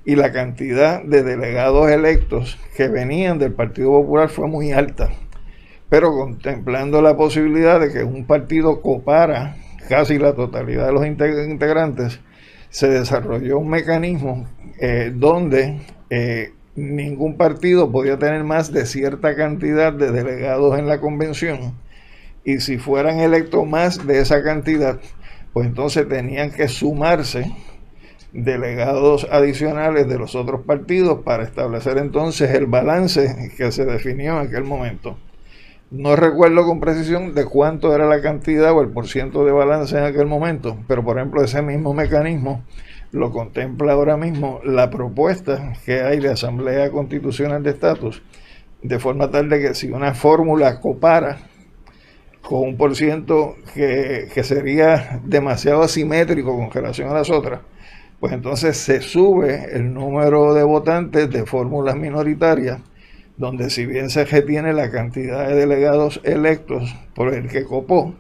y 0.04 0.16
la 0.16 0.32
cantidad 0.32 1.04
de 1.04 1.22
delegados 1.22 1.88
electos 1.92 2.58
que 2.76 2.88
venían 2.88 3.38
del 3.38 3.52
Partido 3.52 3.90
Popular 3.90 4.30
fue 4.30 4.48
muy 4.48 4.72
alta. 4.72 5.10
Pero 5.88 6.10
contemplando 6.10 7.02
la 7.02 7.16
posibilidad 7.16 7.78
de 7.78 7.92
que 7.92 8.02
un 8.02 8.26
partido 8.26 8.82
copara 8.82 9.54
casi 9.88 10.18
la 10.18 10.32
totalidad 10.34 10.86
de 10.86 10.92
los 10.92 11.06
integrantes, 11.06 12.20
se 12.70 12.88
desarrolló 12.88 13.58
un 13.58 13.68
mecanismo 13.68 14.46
eh, 14.80 15.12
donde 15.14 15.80
eh, 16.08 16.52
ningún 16.76 17.36
partido 17.36 17.90
podía 17.90 18.18
tener 18.18 18.44
más 18.44 18.72
de 18.72 18.86
cierta 18.86 19.36
cantidad 19.36 19.92
de 19.92 20.10
delegados 20.10 20.78
en 20.78 20.86
la 20.86 21.00
convención 21.00 21.74
y 22.44 22.60
si 22.60 22.78
fueran 22.78 23.20
electos 23.20 23.66
más 23.66 24.06
de 24.06 24.20
esa 24.20 24.42
cantidad, 24.42 24.98
pues 25.52 25.66
entonces 25.66 26.08
tenían 26.08 26.50
que 26.50 26.68
sumarse 26.68 27.50
delegados 28.32 29.26
adicionales 29.30 30.08
de 30.08 30.18
los 30.18 30.34
otros 30.34 30.62
partidos 30.62 31.22
para 31.24 31.42
establecer 31.42 31.98
entonces 31.98 32.50
el 32.54 32.66
balance 32.66 33.52
que 33.56 33.72
se 33.72 33.84
definió 33.84 34.40
en 34.40 34.48
aquel 34.48 34.64
momento. 34.64 35.18
No 35.90 36.14
recuerdo 36.14 36.64
con 36.64 36.78
precisión 36.78 37.35
de 37.35 37.44
cuánto 37.47 37.92
era 37.92 38.06
la 38.06 38.23
cantidad 38.23 38.73
o 38.73 38.80
el 38.80 38.90
porciento 38.90 39.44
de 39.44 39.50
balance 39.50 39.99
en 39.99 40.04
aquel 40.04 40.26
momento, 40.26 40.78
pero 40.87 41.04
por 41.04 41.18
ejemplo 41.18 41.42
ese 41.42 41.62
mismo 41.62 41.94
mecanismo 41.94 42.62
lo 43.11 43.32
contempla 43.32 43.94
ahora 43.94 44.16
mismo 44.16 44.61
la 44.62 44.88
propuesta 44.88 45.73
que 45.85 46.00
hay 46.00 46.20
de 46.20 46.30
Asamblea 46.30 46.92
Constitucional 46.92 47.64
de 47.64 47.70
Estatus, 47.70 48.23
de 48.82 49.00
forma 49.00 49.32
tal 49.32 49.49
de 49.49 49.61
que 49.61 49.75
si 49.75 49.90
una 49.90 50.14
fórmula 50.14 50.78
copara 50.78 51.38
con 52.40 52.61
un 52.61 52.76
por 52.76 52.94
ciento 52.94 53.56
que, 53.75 54.28
sería 54.44 55.20
demasiado 55.25 55.82
asimétrico 55.82 56.56
con 56.56 56.70
relación 56.70 57.11
a 57.11 57.14
las 57.14 57.30
otras, 57.30 57.62
pues 58.20 58.32
entonces 58.32 58.76
se 58.76 59.00
sube 59.00 59.70
el 59.73 59.92
número 59.92 60.54
de 60.54 60.62
votantes 60.62 61.28
de 61.30 61.44
fórmulas 61.47 61.97
minoritarias, 61.97 62.80
donde 63.40 63.70
si 63.70 63.87
bien 63.87 64.11
se 64.11 64.26
retiene 64.26 64.75
la 64.75 64.90
cantidad 64.90 65.49
de 65.49 65.54
delegados 65.54 66.20
electos 66.25 66.94
por 67.14 67.32
el 67.32 67.49
que 67.49 67.64
copó, 67.64 68.14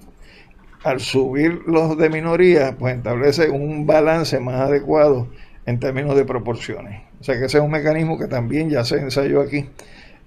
al 0.82 0.98
subir 1.00 1.60
los 1.66 1.98
de 1.98 2.08
minoría, 2.08 2.74
pues 2.78 2.96
establece 2.96 3.50
un 3.50 3.86
balance 3.86 4.40
más 4.40 4.62
adecuado 4.62 5.28
en 5.66 5.78
términos 5.78 6.16
de 6.16 6.24
proporciones. 6.24 7.02
O 7.20 7.24
sea 7.24 7.38
que 7.38 7.44
ese 7.44 7.58
es 7.58 7.62
un 7.62 7.70
mecanismo 7.70 8.18
que 8.18 8.28
también 8.28 8.70
ya 8.70 8.82
se 8.82 8.96
ensayó 8.96 9.42
aquí 9.42 9.66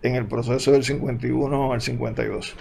en 0.03 0.13
el 0.13 0.27
proceso 0.27 0.71
del 0.71 0.83
51 0.83 1.73
al 1.73 1.81
52. 1.81 2.55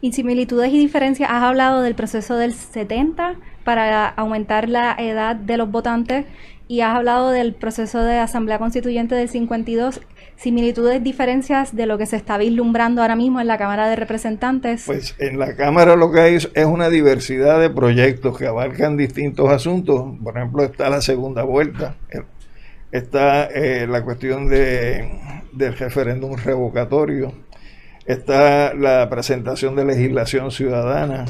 Y 0.00 0.12
similitudes 0.12 0.72
y 0.72 0.78
diferencias, 0.78 1.30
has 1.30 1.44
hablado 1.44 1.82
del 1.82 1.94
proceso 1.94 2.36
del 2.36 2.52
70 2.52 3.36
para 3.62 4.08
aumentar 4.08 4.68
la 4.68 4.96
edad 4.98 5.36
de 5.36 5.56
los 5.56 5.70
votantes 5.70 6.26
y 6.72 6.80
has 6.80 6.96
hablado 6.96 7.30
del 7.32 7.52
proceso 7.52 8.02
de 8.02 8.16
Asamblea 8.16 8.58
Constituyente 8.58 9.14
del 9.14 9.28
52. 9.28 10.00
Similitudes, 10.36 11.04
diferencias 11.04 11.76
de 11.76 11.84
lo 11.84 11.98
que 11.98 12.06
se 12.06 12.16
está 12.16 12.38
vislumbrando 12.38 13.02
ahora 13.02 13.14
mismo 13.14 13.42
en 13.42 13.46
la 13.46 13.58
Cámara 13.58 13.90
de 13.90 13.96
Representantes. 13.96 14.84
Pues 14.86 15.14
en 15.18 15.38
la 15.38 15.54
Cámara 15.54 15.96
lo 15.96 16.10
que 16.10 16.20
hay 16.20 16.34
es 16.36 16.64
una 16.64 16.88
diversidad 16.88 17.60
de 17.60 17.68
proyectos 17.68 18.38
que 18.38 18.46
abarcan 18.46 18.96
distintos 18.96 19.50
asuntos. 19.50 20.16
Por 20.24 20.34
ejemplo, 20.34 20.64
está 20.64 20.88
la 20.88 21.02
segunda 21.02 21.42
vuelta, 21.42 21.96
está 22.90 23.44
eh, 23.44 23.86
la 23.86 24.02
cuestión 24.02 24.48
de, 24.48 25.10
del 25.52 25.76
referéndum 25.76 26.36
revocatorio 26.36 27.34
está 28.06 28.72
la 28.72 29.10
presentación 29.10 29.76
de 29.76 29.84
legislación 29.84 30.50
ciudadana, 30.50 31.26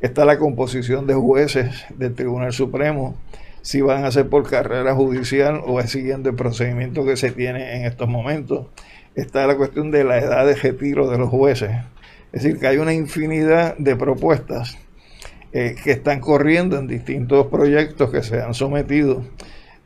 está 0.00 0.24
la 0.24 0.38
composición 0.38 1.06
de 1.06 1.14
jueces 1.14 1.84
del 1.96 2.16
Tribunal 2.16 2.52
Supremo, 2.52 3.16
si 3.62 3.80
van 3.80 4.04
a 4.04 4.10
ser 4.10 4.28
por 4.28 4.48
carrera 4.48 4.94
judicial 4.94 5.60
o 5.64 5.80
es 5.80 5.90
siguiendo 5.90 6.28
el 6.28 6.36
procedimiento 6.36 7.04
que 7.04 7.16
se 7.16 7.30
tiene 7.30 7.76
en 7.76 7.84
estos 7.84 8.08
momentos. 8.08 8.66
Está 9.14 9.46
la 9.46 9.56
cuestión 9.56 9.90
de 9.90 10.04
la 10.04 10.18
edad 10.18 10.46
de 10.46 10.54
retiro 10.54 11.10
de 11.10 11.18
los 11.18 11.30
jueces. 11.30 11.70
Es 12.32 12.42
decir, 12.42 12.58
que 12.58 12.66
hay 12.66 12.78
una 12.78 12.92
infinidad 12.92 13.76
de 13.76 13.94
propuestas 13.94 14.78
eh, 15.52 15.76
que 15.82 15.92
están 15.92 16.20
corriendo 16.20 16.78
en 16.78 16.88
distintos 16.88 17.46
proyectos 17.46 18.10
que 18.10 18.22
se 18.22 18.40
han 18.40 18.54
sometido 18.54 19.22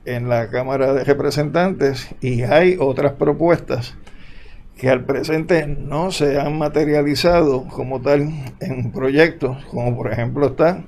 en 0.05 0.29
la 0.29 0.49
Cámara 0.49 0.95
de 0.95 1.05
Representantes 1.05 2.09
y 2.21 2.43
hay 2.43 2.77
otras 2.79 3.13
propuestas 3.13 3.97
que 4.77 4.89
al 4.91 5.05
presente 5.05 5.67
no 5.67 6.13
se 6.13 6.39
han 6.39 6.57
materializado 6.57 7.67
como 7.67 8.01
tal 8.01 8.29
en 8.61 8.93
proyectos, 8.93 9.65
como 9.67 9.97
por 9.97 10.13
ejemplo 10.13 10.47
está 10.49 10.85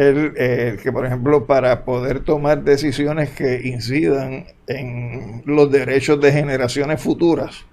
el, 0.00 0.78
que, 0.78 0.92
por 0.92 1.04
ejemplo, 1.04 1.46
para 1.46 1.84
poder 1.84 2.20
tomar 2.20 2.64
decisiones 2.64 3.30
que 3.30 3.68
incidan 3.68 4.46
en 4.66 5.42
los 5.44 5.70
derechos 5.70 6.20
de 6.20 6.32
generaciones 6.32 7.02
futuras, 7.02 7.66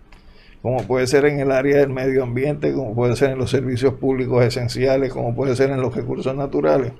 como 0.62 0.86
puede 0.86 1.08
ser 1.08 1.26
en 1.26 1.40
el 1.40 1.52
área 1.52 1.78
del 1.78 1.90
medio 1.90 2.24
ambiente, 2.24 2.74
como 2.74 2.94
puede 2.94 3.16
ser 3.16 3.30
en 3.32 3.38
los 3.38 3.50
servicios 3.50 3.94
públicos 3.94 4.44
esenciales, 4.44 5.14
como 5.14 5.34
puede 5.36 5.56
ser 5.56 5.70
en 5.70 5.80
los 5.80 5.96
recursos 5.96 6.36
naturales. 6.36 6.92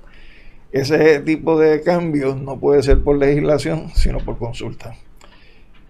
Ese 0.72 1.20
tipo 1.20 1.58
de 1.58 1.82
cambios 1.82 2.40
no 2.40 2.58
puede 2.58 2.82
ser 2.82 3.00
por 3.00 3.18
legislación, 3.18 3.90
sino 3.94 4.18
por 4.18 4.38
consulta. 4.38 4.94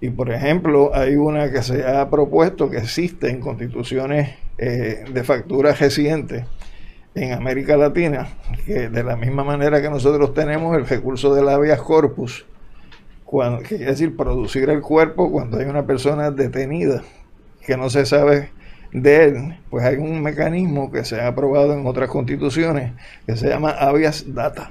Y 0.00 0.10
por 0.10 0.30
ejemplo, 0.32 0.90
hay 0.94 1.14
una 1.14 1.52
que 1.52 1.62
se 1.62 1.86
ha 1.86 2.08
propuesto 2.10 2.70
que 2.70 2.78
existe 2.78 3.30
en 3.30 3.40
constituciones 3.40 4.34
eh, 4.58 5.04
de 5.12 5.24
factura 5.24 5.72
reciente 5.74 6.44
en 7.14 7.32
América 7.32 7.76
Latina, 7.76 8.28
que 8.66 8.88
de 8.88 9.02
la 9.02 9.16
misma 9.16 9.44
manera 9.44 9.82
que 9.82 9.90
nosotros 9.90 10.34
tenemos 10.34 10.76
el 10.76 10.86
recurso 10.86 11.34
del 11.34 11.48
habeas 11.48 11.80
corpus, 11.80 12.46
cuando, 13.24 13.60
que 13.60 13.76
quiere 13.76 13.86
decir 13.86 14.16
producir 14.16 14.70
el 14.70 14.80
cuerpo 14.80 15.30
cuando 15.30 15.58
hay 15.58 15.66
una 15.66 15.86
persona 15.86 16.30
detenida 16.30 17.02
que 17.66 17.76
no 17.76 17.90
se 17.90 18.06
sabe 18.06 18.50
de 18.92 19.24
él, 19.24 19.58
pues 19.68 19.84
hay 19.84 19.96
un 19.96 20.22
mecanismo 20.22 20.90
que 20.90 21.04
se 21.04 21.20
ha 21.20 21.28
aprobado 21.28 21.74
en 21.74 21.86
otras 21.86 22.08
constituciones 22.08 22.92
que 23.26 23.36
se 23.36 23.48
llama 23.48 23.70
habeas 23.70 24.34
data. 24.34 24.70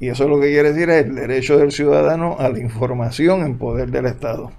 Y 0.00 0.08
eso 0.08 0.28
lo 0.28 0.40
que 0.40 0.48
quiere 0.48 0.72
decir 0.72 0.90
es 0.90 1.06
el 1.06 1.14
derecho 1.14 1.58
del 1.58 1.72
ciudadano 1.72 2.36
a 2.38 2.48
la 2.50 2.58
información 2.58 3.44
en 3.44 3.58
poder 3.58 3.90
del 3.90 4.06
Estado. 4.06 4.52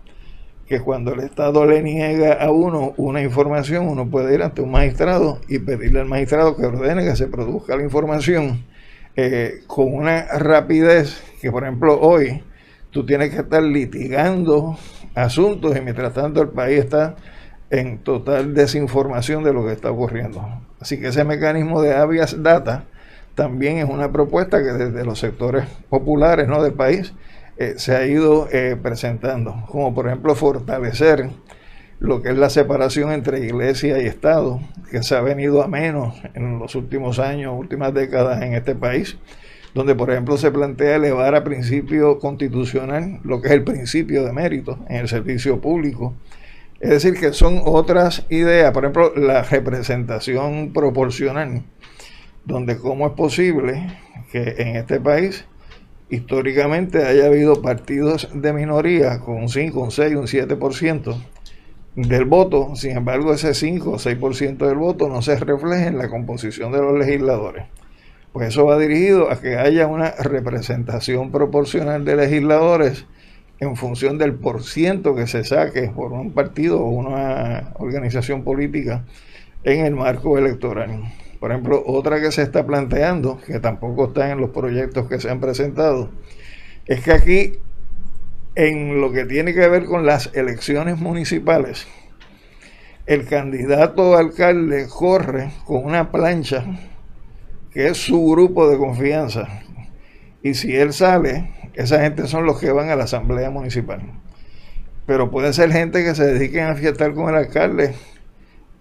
Que 0.69 0.79
cuando 0.79 1.13
el 1.13 1.21
Estado 1.21 1.65
le 1.65 1.81
niega 1.81 2.33
a 2.33 2.51
uno 2.51 2.93
una 2.95 3.21
información, 3.21 3.87
uno 3.87 4.07
puede 4.07 4.35
ir 4.35 4.43
ante 4.43 4.61
un 4.61 4.71
magistrado 4.71 5.41
y 5.47 5.59
pedirle 5.59 5.99
al 5.99 6.05
magistrado 6.05 6.55
que 6.55 6.65
ordene 6.65 7.03
que 7.03 7.15
se 7.15 7.27
produzca 7.27 7.75
la 7.75 7.83
información 7.83 8.63
eh, 9.15 9.63
con 9.67 9.93
una 9.93 10.27
rapidez 10.37 11.21
que, 11.41 11.51
por 11.51 11.63
ejemplo, 11.63 11.99
hoy 11.99 12.43
tú 12.91 13.05
tienes 13.05 13.31
que 13.31 13.41
estar 13.41 13.63
litigando 13.63 14.77
asuntos 15.15 15.75
y 15.75 15.81
mientras 15.81 16.13
tanto 16.13 16.41
el 16.41 16.49
país 16.49 16.79
está 16.79 17.15
en 17.69 17.99
total 17.99 18.53
desinformación 18.53 19.43
de 19.43 19.53
lo 19.53 19.65
que 19.65 19.73
está 19.73 19.91
ocurriendo. 19.91 20.45
Así 20.79 20.99
que 20.99 21.07
ese 21.07 21.23
mecanismo 21.23 21.81
de 21.81 21.95
habeas 21.95 22.41
data 22.41 22.85
también 23.35 23.77
es 23.77 23.89
una 23.89 24.11
propuesta 24.11 24.59
que 24.59 24.71
desde 24.71 25.05
los 25.05 25.19
sectores 25.19 25.65
populares 25.89 26.47
¿no? 26.47 26.61
del 26.63 26.73
país 26.73 27.13
eh, 27.59 27.73
se 27.75 27.93
ha 27.93 28.07
ido 28.07 28.47
eh, 28.53 28.77
presentando, 28.81 29.65
como 29.67 29.93
por 29.93 30.07
ejemplo 30.07 30.33
fortalecer 30.33 31.29
lo 31.99 32.21
que 32.21 32.29
es 32.29 32.37
la 32.37 32.49
separación 32.49 33.11
entre 33.11 33.45
iglesia 33.45 34.01
y 34.01 34.05
Estado, 34.05 34.61
que 34.89 35.03
se 35.03 35.13
ha 35.13 35.19
venido 35.19 35.61
a 35.61 35.67
menos 35.67 36.15
en 36.35 36.57
los 36.57 36.75
últimos 36.75 37.19
años, 37.19 37.53
últimas 37.57 37.93
décadas 37.93 38.41
en 38.43 38.53
este 38.53 38.75
país, 38.75 39.17
donde 39.73 39.93
por 39.93 40.09
ejemplo 40.09 40.37
se 40.37 40.51
plantea 40.51 40.95
elevar 40.95 41.35
a 41.35 41.43
principio 41.43 42.17
constitucional 42.19 43.19
lo 43.25 43.41
que 43.41 43.49
es 43.49 43.53
el 43.55 43.65
principio 43.65 44.23
de 44.23 44.31
mérito 44.31 44.79
en 44.87 44.95
el 44.95 45.09
servicio 45.09 45.59
público. 45.59 46.13
Es 46.79 46.91
decir, 46.91 47.19
que 47.19 47.33
son 47.33 47.61
otras 47.65 48.25
ideas, 48.29 48.71
por 48.71 48.85
ejemplo, 48.85 49.13
la 49.17 49.43
representación 49.43 50.71
proporcional, 50.71 51.63
donde 52.45 52.77
cómo 52.77 53.05
es 53.07 53.13
posible 53.15 53.85
que 54.31 54.55
en 54.59 54.77
este 54.77 55.01
país 55.01 55.45
históricamente 56.09 57.05
haya 57.05 57.27
habido 57.27 57.61
partidos 57.61 58.29
de 58.33 58.53
minoría 58.53 59.19
con 59.19 59.37
un 59.37 59.49
5, 59.49 59.79
un 59.79 59.91
6, 59.91 60.15
un 60.15 60.27
7% 60.27 61.15
del 61.95 62.25
voto, 62.25 62.75
sin 62.75 62.97
embargo 62.97 63.33
ese 63.33 63.53
5 63.53 63.91
o 63.91 63.97
6% 63.97 64.57
del 64.57 64.75
voto 64.75 65.09
no 65.09 65.21
se 65.21 65.35
refleja 65.37 65.87
en 65.87 65.97
la 65.97 66.09
composición 66.09 66.71
de 66.71 66.79
los 66.79 66.97
legisladores. 66.97 67.65
Pues 68.31 68.49
eso 68.49 68.65
va 68.65 68.77
dirigido 68.77 69.31
a 69.31 69.39
que 69.41 69.57
haya 69.57 69.87
una 69.87 70.11
representación 70.11 71.31
proporcional 71.31 72.05
de 72.05 72.15
legisladores 72.15 73.05
en 73.59 73.75
función 73.75 74.17
del 74.17 74.35
porciento 74.35 75.15
que 75.15 75.27
se 75.27 75.43
saque 75.43 75.89
por 75.89 76.13
un 76.13 76.31
partido 76.31 76.79
o 76.79 76.89
una 76.89 77.73
organización 77.75 78.43
política 78.43 79.03
en 79.63 79.85
el 79.85 79.95
marco 79.95 80.37
electoral. 80.37 81.01
Por 81.39 81.51
ejemplo, 81.51 81.81
otra 81.85 82.19
que 82.19 82.31
se 82.31 82.41
está 82.41 82.65
planteando, 82.65 83.39
que 83.45 83.59
tampoco 83.59 84.07
está 84.07 84.31
en 84.31 84.41
los 84.41 84.49
proyectos 84.49 85.07
que 85.07 85.19
se 85.19 85.29
han 85.29 85.39
presentado, 85.39 86.09
es 86.85 87.01
que 87.01 87.13
aquí, 87.13 87.53
en 88.55 88.99
lo 88.99 89.11
que 89.11 89.25
tiene 89.25 89.53
que 89.53 89.67
ver 89.69 89.85
con 89.85 90.05
las 90.05 90.31
elecciones 90.33 90.99
municipales, 90.99 91.87
el 93.05 93.25
candidato 93.25 94.17
alcalde 94.17 94.87
corre 94.87 95.51
con 95.65 95.85
una 95.85 96.11
plancha 96.11 96.65
que 97.71 97.87
es 97.87 97.97
su 97.97 98.23
grupo 98.27 98.69
de 98.69 98.77
confianza. 98.77 99.47
Y 100.43 100.55
si 100.55 100.75
él 100.75 100.93
sale, 100.93 101.51
esa 101.73 102.01
gente 102.01 102.27
son 102.27 102.45
los 102.45 102.59
que 102.59 102.71
van 102.71 102.89
a 102.89 102.95
la 102.95 103.05
asamblea 103.05 103.49
municipal. 103.49 104.01
Pero 105.05 105.31
puede 105.31 105.53
ser 105.53 105.71
gente 105.71 106.03
que 106.03 106.15
se 106.15 106.25
dediquen 106.25 106.65
a 106.65 106.75
fiestar 106.75 107.13
con 107.13 107.29
el 107.29 107.35
alcalde 107.35 107.95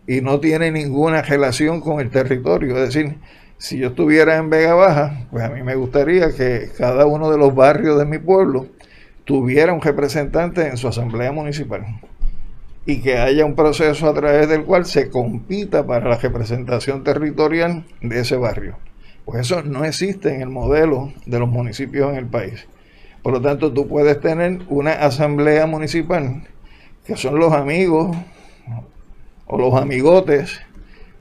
y 0.08 0.22
no 0.22 0.40
tiene 0.40 0.72
ninguna 0.72 1.20
relación 1.20 1.82
con 1.82 2.00
el 2.00 2.10
territorio. 2.10 2.76
Es 2.78 2.94
decir, 2.94 3.18
si 3.58 3.78
yo 3.78 3.88
estuviera 3.88 4.38
en 4.38 4.48
Vega 4.48 4.74
Baja, 4.74 5.26
pues 5.30 5.44
a 5.44 5.50
mí 5.50 5.62
me 5.62 5.74
gustaría 5.74 6.34
que 6.34 6.70
cada 6.76 7.04
uno 7.04 7.30
de 7.30 7.36
los 7.36 7.54
barrios 7.54 7.98
de 7.98 8.06
mi 8.06 8.18
pueblo 8.18 8.66
tuviera 9.24 9.74
un 9.74 9.82
representante 9.82 10.66
en 10.66 10.78
su 10.78 10.88
asamblea 10.88 11.30
municipal 11.30 11.84
y 12.86 13.02
que 13.02 13.18
haya 13.18 13.44
un 13.44 13.54
proceso 13.54 14.08
a 14.08 14.14
través 14.14 14.48
del 14.48 14.64
cual 14.64 14.86
se 14.86 15.10
compita 15.10 15.86
para 15.86 16.08
la 16.08 16.16
representación 16.16 17.04
territorial 17.04 17.84
de 18.00 18.20
ese 18.20 18.36
barrio. 18.36 18.78
Pues 19.26 19.42
eso 19.42 19.62
no 19.62 19.84
existe 19.84 20.34
en 20.34 20.40
el 20.40 20.48
modelo 20.48 21.12
de 21.26 21.38
los 21.38 21.50
municipios 21.50 22.10
en 22.10 22.16
el 22.16 22.26
país. 22.26 22.66
Por 23.22 23.34
lo 23.34 23.42
tanto, 23.42 23.74
tú 23.74 23.86
puedes 23.86 24.18
tener 24.22 24.62
una 24.70 24.92
asamblea 24.92 25.66
municipal 25.66 26.44
que 27.04 27.14
son 27.14 27.38
los 27.38 27.52
amigos 27.52 28.16
o 29.48 29.58
los 29.58 29.74
amigotes 29.74 30.60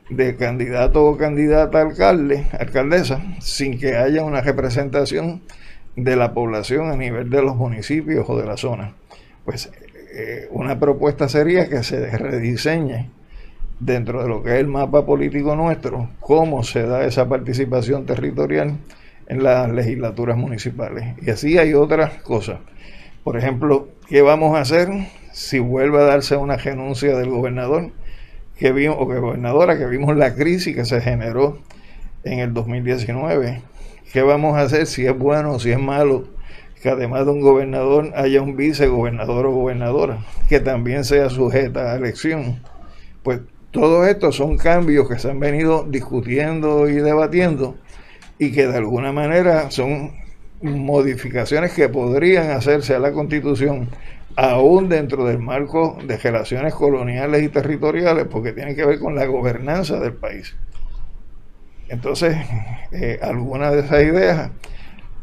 de 0.09 0.35
candidato 0.35 1.05
o 1.05 1.17
candidata 1.17 1.81
alcalde, 1.81 2.45
alcaldesa, 2.57 3.21
sin 3.39 3.79
que 3.79 3.97
haya 3.97 4.23
una 4.23 4.41
representación 4.41 5.41
de 5.95 6.15
la 6.15 6.33
población 6.33 6.91
a 6.91 6.95
nivel 6.95 7.29
de 7.29 7.41
los 7.41 7.55
municipios 7.55 8.29
o 8.29 8.37
de 8.37 8.45
la 8.45 8.57
zona. 8.57 8.93
Pues 9.43 9.71
eh, 10.13 10.47
una 10.51 10.79
propuesta 10.79 11.27
sería 11.27 11.67
que 11.67 11.83
se 11.83 12.05
rediseñe 12.17 13.09
dentro 13.79 14.23
de 14.23 14.29
lo 14.29 14.43
que 14.43 14.53
es 14.53 14.59
el 14.59 14.67
mapa 14.67 15.05
político 15.05 15.55
nuestro, 15.55 16.09
cómo 16.19 16.63
se 16.63 16.83
da 16.83 17.05
esa 17.05 17.27
participación 17.27 18.05
territorial 18.05 18.77
en 19.27 19.43
las 19.43 19.69
legislaturas 19.69 20.37
municipales. 20.37 21.15
Y 21.21 21.29
así 21.29 21.57
hay 21.57 21.73
otras 21.73 22.21
cosas. 22.21 22.59
Por 23.23 23.37
ejemplo, 23.37 23.89
¿qué 24.07 24.21
vamos 24.21 24.55
a 24.55 24.61
hacer 24.61 24.87
si 25.33 25.59
vuelve 25.59 25.99
a 25.99 26.05
darse 26.05 26.37
una 26.37 26.57
renuncia 26.57 27.17
del 27.17 27.29
gobernador? 27.29 27.91
Que 28.57 28.71
vimos, 28.71 28.97
o 28.99 29.07
que 29.07 29.19
gobernadora, 29.19 29.77
que 29.77 29.85
vimos 29.85 30.15
la 30.15 30.33
crisis 30.33 30.75
que 30.75 30.85
se 30.85 31.01
generó 31.01 31.59
en 32.23 32.39
el 32.39 32.53
2019. 32.53 33.61
¿Qué 34.11 34.21
vamos 34.21 34.57
a 34.57 34.61
hacer 34.61 34.87
si 34.87 35.05
es 35.05 35.17
bueno 35.17 35.53
o 35.53 35.59
si 35.59 35.71
es 35.71 35.79
malo? 35.79 36.27
Que 36.81 36.89
además 36.89 37.25
de 37.25 37.31
un 37.31 37.41
gobernador 37.41 38.11
haya 38.15 38.41
un 38.41 38.55
vicegobernador 38.55 39.45
o 39.47 39.51
gobernadora 39.51 40.19
que 40.47 40.59
también 40.59 41.03
sea 41.03 41.29
sujeta 41.29 41.91
a 41.91 41.95
elección. 41.95 42.61
Pues 43.23 43.41
todos 43.71 44.07
estos 44.07 44.35
son 44.35 44.57
cambios 44.57 45.09
que 45.09 45.19
se 45.19 45.29
han 45.29 45.39
venido 45.39 45.85
discutiendo 45.87 46.87
y 46.89 46.95
debatiendo 46.95 47.75
y 48.39 48.51
que 48.51 48.67
de 48.67 48.77
alguna 48.77 49.11
manera 49.11 49.71
son 49.71 50.13
modificaciones 50.61 51.73
que 51.73 51.89
podrían 51.89 52.51
hacerse 52.51 52.95
a 52.95 52.99
la 52.99 53.11
constitución 53.11 53.89
aún 54.37 54.87
dentro 54.87 55.25
del 55.25 55.39
marco 55.39 55.97
de 56.05 56.15
relaciones 56.15 56.73
coloniales 56.75 57.41
y 57.41 57.49
territoriales, 57.49 58.27
porque 58.29 58.53
tiene 58.53 58.75
que 58.75 58.85
ver 58.85 58.99
con 58.99 59.15
la 59.15 59.25
gobernanza 59.25 59.99
del 59.99 60.13
país. 60.13 60.55
Entonces, 61.89 62.37
eh, 62.91 63.19
algunas 63.23 63.73
de 63.73 63.79
esas 63.79 64.03
ideas 64.03 64.51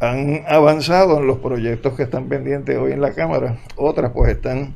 han 0.01 0.43
avanzado 0.49 1.19
en 1.19 1.29
los 1.29 1.39
proyectos 1.39 1.95
que 1.95 2.03
están 2.03 2.29
pendientes 2.29 2.77
hoy 2.77 2.91
en 2.91 3.01
la 3.01 3.13
Cámara, 3.13 3.59
otras 3.77 4.11
pues 4.11 4.33
están 4.33 4.75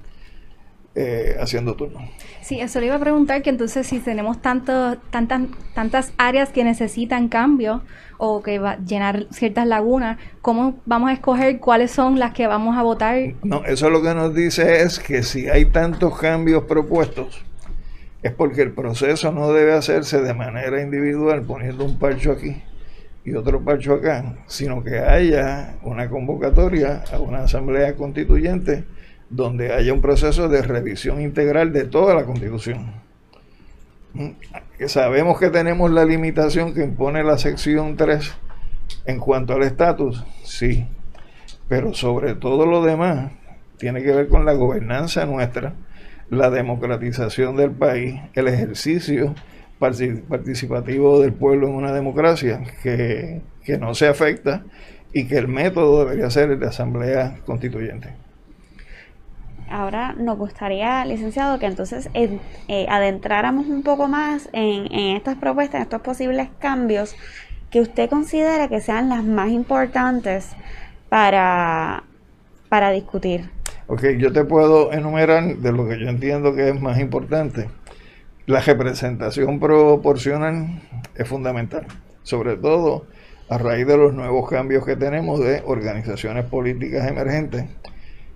eh, 1.00 1.37
haciendo 1.40 1.74
turno. 1.74 2.00
Sí, 2.40 2.61
eso 2.61 2.80
le 2.80 2.87
iba 2.87 2.96
a 2.96 2.98
preguntar 2.98 3.40
que 3.42 3.50
entonces 3.50 3.87
si 3.87 4.00
tenemos 4.00 4.42
tanto, 4.42 4.96
tantas, 5.11 5.42
tantas 5.72 6.12
áreas 6.18 6.48
que 6.48 6.64
necesitan 6.64 7.28
cambio 7.28 7.82
o 8.16 8.42
que 8.42 8.58
va 8.58 8.72
a 8.72 8.78
llenar 8.78 9.26
ciertas 9.30 9.64
lagunas, 9.68 10.18
¿cómo 10.42 10.80
vamos 10.87 11.11
a 11.11 11.12
escoger 11.12 11.61
cuáles 11.61 11.92
son 11.92 12.18
las 12.18 12.32
que 12.32 12.48
vamos 12.48 12.76
a 12.76 12.82
votar? 12.82 13.16
No, 13.44 13.64
eso 13.64 13.90
lo 13.90 14.02
que 14.02 14.12
nos 14.12 14.34
dice 14.34 14.82
es 14.82 14.98
que 14.98 15.22
si 15.22 15.48
hay 15.48 15.66
tantos 15.66 16.18
cambios 16.18 16.64
propuestos, 16.64 17.44
es 18.24 18.32
porque 18.32 18.62
el 18.62 18.72
proceso 18.72 19.30
no 19.30 19.52
debe 19.52 19.74
hacerse 19.74 20.20
de 20.20 20.34
manera 20.34 20.82
individual 20.82 21.42
poniendo 21.42 21.84
un 21.84 21.96
parcho 21.96 22.32
aquí 22.32 22.61
y 23.24 23.34
otro 23.34 23.61
parcho 23.61 23.94
acá, 23.94 24.34
sino 24.48 24.82
que 24.82 24.98
haya 24.98 25.76
una 25.84 26.08
convocatoria 26.08 27.04
a 27.12 27.20
una 27.20 27.44
asamblea 27.44 27.94
constituyente 27.94 28.84
donde 29.30 29.72
haya 29.72 29.92
un 29.92 30.00
proceso 30.00 30.48
de 30.48 30.62
revisión 30.62 31.20
integral 31.20 31.72
de 31.72 31.84
toda 31.84 32.14
la 32.14 32.24
constitución. 32.24 32.92
Mm, 34.14 34.30
sabemos 34.86 35.38
que 35.38 35.50
tenemos 35.50 35.90
la 35.90 36.04
limitación 36.04 36.74
que 36.74 36.82
impone 36.82 37.22
la 37.22 37.38
sección 37.38 37.96
3 37.96 38.32
en 39.04 39.18
cuanto 39.18 39.54
al 39.54 39.62
estatus, 39.62 40.24
sí, 40.42 40.86
pero 41.68 41.92
sobre 41.92 42.34
todo 42.34 42.64
lo 42.64 42.82
demás 42.82 43.32
tiene 43.76 44.02
que 44.02 44.12
ver 44.12 44.28
con 44.28 44.44
la 44.44 44.54
gobernanza 44.54 45.26
nuestra, 45.26 45.74
la 46.30 46.50
democratización 46.50 47.56
del 47.56 47.70
país, 47.70 48.20
el 48.34 48.48
ejercicio 48.48 49.34
participativo 49.78 51.20
del 51.20 51.32
pueblo 51.32 51.68
en 51.68 51.74
una 51.74 51.92
democracia 51.92 52.62
que, 52.82 53.42
que 53.64 53.78
no 53.78 53.94
se 53.94 54.08
afecta 54.08 54.64
y 55.12 55.26
que 55.26 55.38
el 55.38 55.48
método 55.48 56.04
debería 56.04 56.28
ser 56.30 56.50
el 56.50 56.58
de 56.58 56.66
asamblea 56.66 57.38
constituyente. 57.46 58.27
Ahora 59.70 60.14
nos 60.14 60.38
gustaría, 60.38 61.04
licenciado, 61.04 61.59
que 61.59 61.66
entonces 61.66 62.09
eh, 62.14 62.87
adentráramos 62.88 63.66
un 63.66 63.83
poco 63.83 64.09
más 64.09 64.48
en, 64.52 64.92
estas 65.16 65.37
propuestas, 65.37 65.76
en 65.76 65.83
estos 65.83 66.00
posibles 66.00 66.48
cambios 66.59 67.16
que 67.70 67.81
usted 67.81 68.09
considera 68.09 68.68
que 68.68 68.81
sean 68.81 69.09
las 69.09 69.24
más 69.24 69.50
importantes 69.50 70.52
para, 71.09 72.04
para 72.68 72.90
discutir. 72.90 73.50
Ok, 73.87 74.04
yo 74.18 74.33
te 74.33 74.44
puedo 74.44 74.92
enumerar 74.92 75.57
de 75.57 75.72
lo 75.72 75.88
que 75.88 75.98
yo 75.98 76.09
entiendo 76.09 76.54
que 76.54 76.70
es 76.70 76.81
más 76.81 76.98
importante. 76.98 77.68
La 78.46 78.61
representación 78.61 79.61
proporcional 79.61 80.81
es 81.14 81.28
fundamental, 81.28 81.87
sobre 82.22 82.57
todo 82.57 83.07
a 83.48 83.59
raíz 83.59 83.87
de 83.87 83.96
los 83.96 84.14
nuevos 84.14 84.48
cambios 84.48 84.85
que 84.85 84.96
tenemos 84.96 85.40
de 85.40 85.62
organizaciones 85.66 86.44
políticas 86.46 87.09
emergentes 87.09 87.66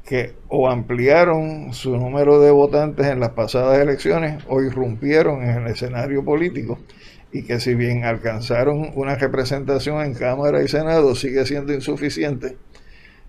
que 0.04 0.34
o 0.48 0.68
ampliaron 0.68 1.72
su 1.72 1.96
número 1.96 2.40
de 2.40 2.50
votantes 2.50 3.06
en 3.06 3.20
las 3.20 3.30
pasadas 3.30 3.78
elecciones 3.78 4.42
o 4.48 4.60
irrumpieron 4.62 5.42
en 5.42 5.62
el 5.62 5.66
escenario 5.68 6.24
político 6.24 6.78
y 7.32 7.44
que 7.44 7.60
si 7.60 7.74
bien 7.74 8.04
alcanzaron 8.04 8.92
una 8.94 9.14
representación 9.14 10.04
en 10.04 10.14
Cámara 10.14 10.62
y 10.62 10.68
Senado 10.68 11.14
sigue 11.14 11.46
siendo 11.46 11.72
insuficiente 11.72 12.56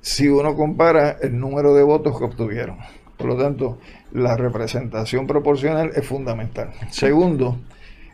si 0.02 0.28
uno 0.28 0.56
compara 0.56 1.18
el 1.22 1.40
número 1.40 1.74
de 1.74 1.84
votos 1.84 2.18
que 2.18 2.26
obtuvieron. 2.26 2.78
Por 3.18 3.28
lo 3.28 3.38
tanto, 3.38 3.78
la 4.12 4.36
representación 4.36 5.28
proporcional 5.28 5.92
es 5.96 6.06
fundamental. 6.06 6.72
Segundo, 6.90 7.58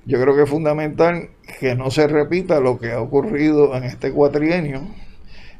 yo 0.05 0.21
creo 0.21 0.35
que 0.35 0.43
es 0.43 0.49
fundamental 0.49 1.29
que 1.59 1.75
no 1.75 1.89
se 1.89 2.07
repita 2.07 2.59
lo 2.59 2.77
que 2.77 2.91
ha 2.91 3.01
ocurrido 3.01 3.75
en 3.75 3.85
este 3.85 4.11
cuatrienio, 4.11 4.81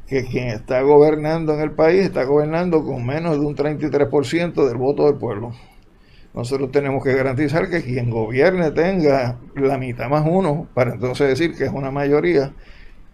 que 0.09 0.25
quien 0.25 0.47
está 0.47 0.81
gobernando 0.81 1.53
en 1.53 1.61
el 1.61 1.71
país 1.71 2.01
está 2.01 2.23
gobernando 2.23 2.83
con 2.83 3.05
menos 3.05 3.39
de 3.39 3.45
un 3.45 3.55
33% 3.55 4.67
del 4.67 4.77
voto 4.77 5.05
del 5.05 5.15
pueblo. 5.15 5.53
nosotros 6.33 6.71
tenemos 6.71 7.03
que 7.03 7.13
garantizar 7.13 7.69
que 7.69 7.83
quien 7.83 8.09
gobierne 8.09 8.71
tenga 8.71 9.37
la 9.55 9.77
mitad 9.77 10.09
más 10.09 10.25
uno 10.27 10.67
para 10.73 10.93
entonces 10.93 11.27
decir 11.27 11.55
que 11.55 11.65
es 11.65 11.71
una 11.71 11.91
mayoría 11.91 12.53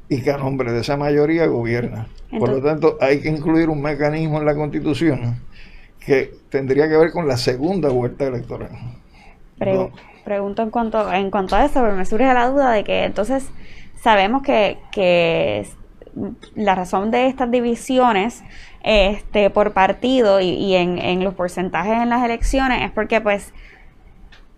y 0.08 0.22
que 0.22 0.32
a 0.32 0.38
nombre 0.38 0.72
de 0.72 0.82
esa 0.82 0.96
mayoría 0.96 1.48
gobierna. 1.48 2.08
Por 2.38 2.50
lo 2.50 2.62
tanto, 2.62 2.98
hay 3.02 3.20
que 3.22 3.30
incluir 3.30 3.70
un 3.70 3.82
mecanismo 3.82 4.40
en 4.40 4.46
la 4.46 4.56
Constitución 4.56 5.42
que 6.00 6.32
tendría 6.50 6.88
que 6.88 6.96
ver 6.96 7.12
con 7.12 7.28
la 7.28 7.38
segunda 7.38 7.90
vuelta 7.90 8.26
electoral. 8.26 8.70
Pregunto 10.24 10.62
en 10.62 10.70
cuanto, 10.70 11.12
en 11.12 11.32
cuanto 11.32 11.56
a 11.56 11.66
eso, 11.66 11.82
pero 11.82 11.96
me 11.96 12.06
surge 12.06 12.26
la 12.26 12.48
duda 12.48 12.72
de 12.72 12.84
que 12.84 13.04
entonces 13.04 13.50
sabemos 14.02 14.44
que, 14.44 14.78
que 14.92 15.68
la 16.56 16.76
razón 16.76 17.12
de 17.12 17.28
estas 17.28 17.52
divisiones 17.52 18.44
este, 18.84 19.50
por 19.50 19.74
partido 19.74 20.40
y, 20.40 20.76
en, 20.76 21.24
los 21.24 21.34
porcentajes 21.34 21.94
en 21.94 22.10
las 22.10 22.24
elecciones 22.24 22.84
es 22.84 22.92
porque 22.92 23.22
pues 23.22 23.54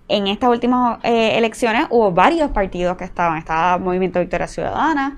en 0.07 0.27
estas 0.27 0.49
últimas 0.49 0.99
eh, 1.03 1.37
elecciones 1.37 1.87
hubo 1.89 2.11
varios 2.11 2.51
partidos 2.51 2.97
que 2.97 3.03
estaban. 3.03 3.37
Estaba 3.37 3.77
Movimiento 3.77 4.19
Victoria 4.19 4.47
Ciudadana, 4.47 5.17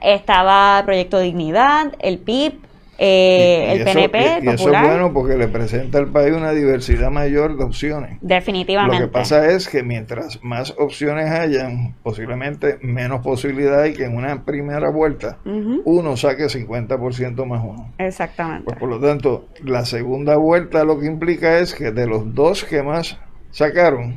estaba 0.00 0.82
Proyecto 0.84 1.18
Dignidad, 1.18 1.94
el 1.98 2.18
PIB, 2.18 2.60
eh, 3.04 3.72
el 3.72 3.84
PNP, 3.84 4.44
y, 4.44 4.48
eso 4.48 4.72
es 4.72 4.80
bueno 4.80 5.12
porque 5.12 5.36
le 5.36 5.48
presenta 5.48 5.98
al 5.98 6.06
país 6.12 6.32
una 6.32 6.52
diversidad 6.52 7.10
mayor 7.10 7.56
de 7.56 7.64
opciones. 7.64 8.18
Definitivamente. 8.20 9.00
Lo 9.00 9.06
que 9.08 9.12
pasa 9.12 9.50
es 9.50 9.68
que 9.68 9.82
mientras 9.82 10.38
más 10.44 10.72
opciones 10.78 11.28
hayan, 11.28 11.96
posiblemente 12.04 12.78
menos 12.80 13.20
posibilidad 13.24 13.80
hay 13.80 13.94
que 13.94 14.04
en 14.04 14.16
una 14.16 14.44
primera 14.44 14.88
vuelta 14.90 15.38
uno 15.44 16.16
saque 16.16 16.44
50% 16.44 17.44
más 17.44 17.64
uno. 17.64 17.92
Exactamente. 17.98 18.66
Pues 18.66 18.78
por 18.78 18.88
lo 18.88 19.00
tanto, 19.00 19.48
la 19.64 19.84
segunda 19.84 20.36
vuelta 20.36 20.84
lo 20.84 21.00
que 21.00 21.06
implica 21.06 21.58
es 21.58 21.74
que 21.74 21.90
de 21.90 22.06
los 22.06 22.36
dos 22.36 22.62
que 22.62 22.84
más 22.84 23.18
sacaron, 23.50 24.14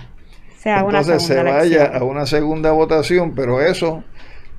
entonces 0.63 1.23
se 1.23 1.41
vaya 1.41 1.85
a 1.85 2.03
una 2.03 2.27
segunda 2.27 2.71
votación, 2.71 3.33
pero 3.33 3.61
eso 3.61 4.03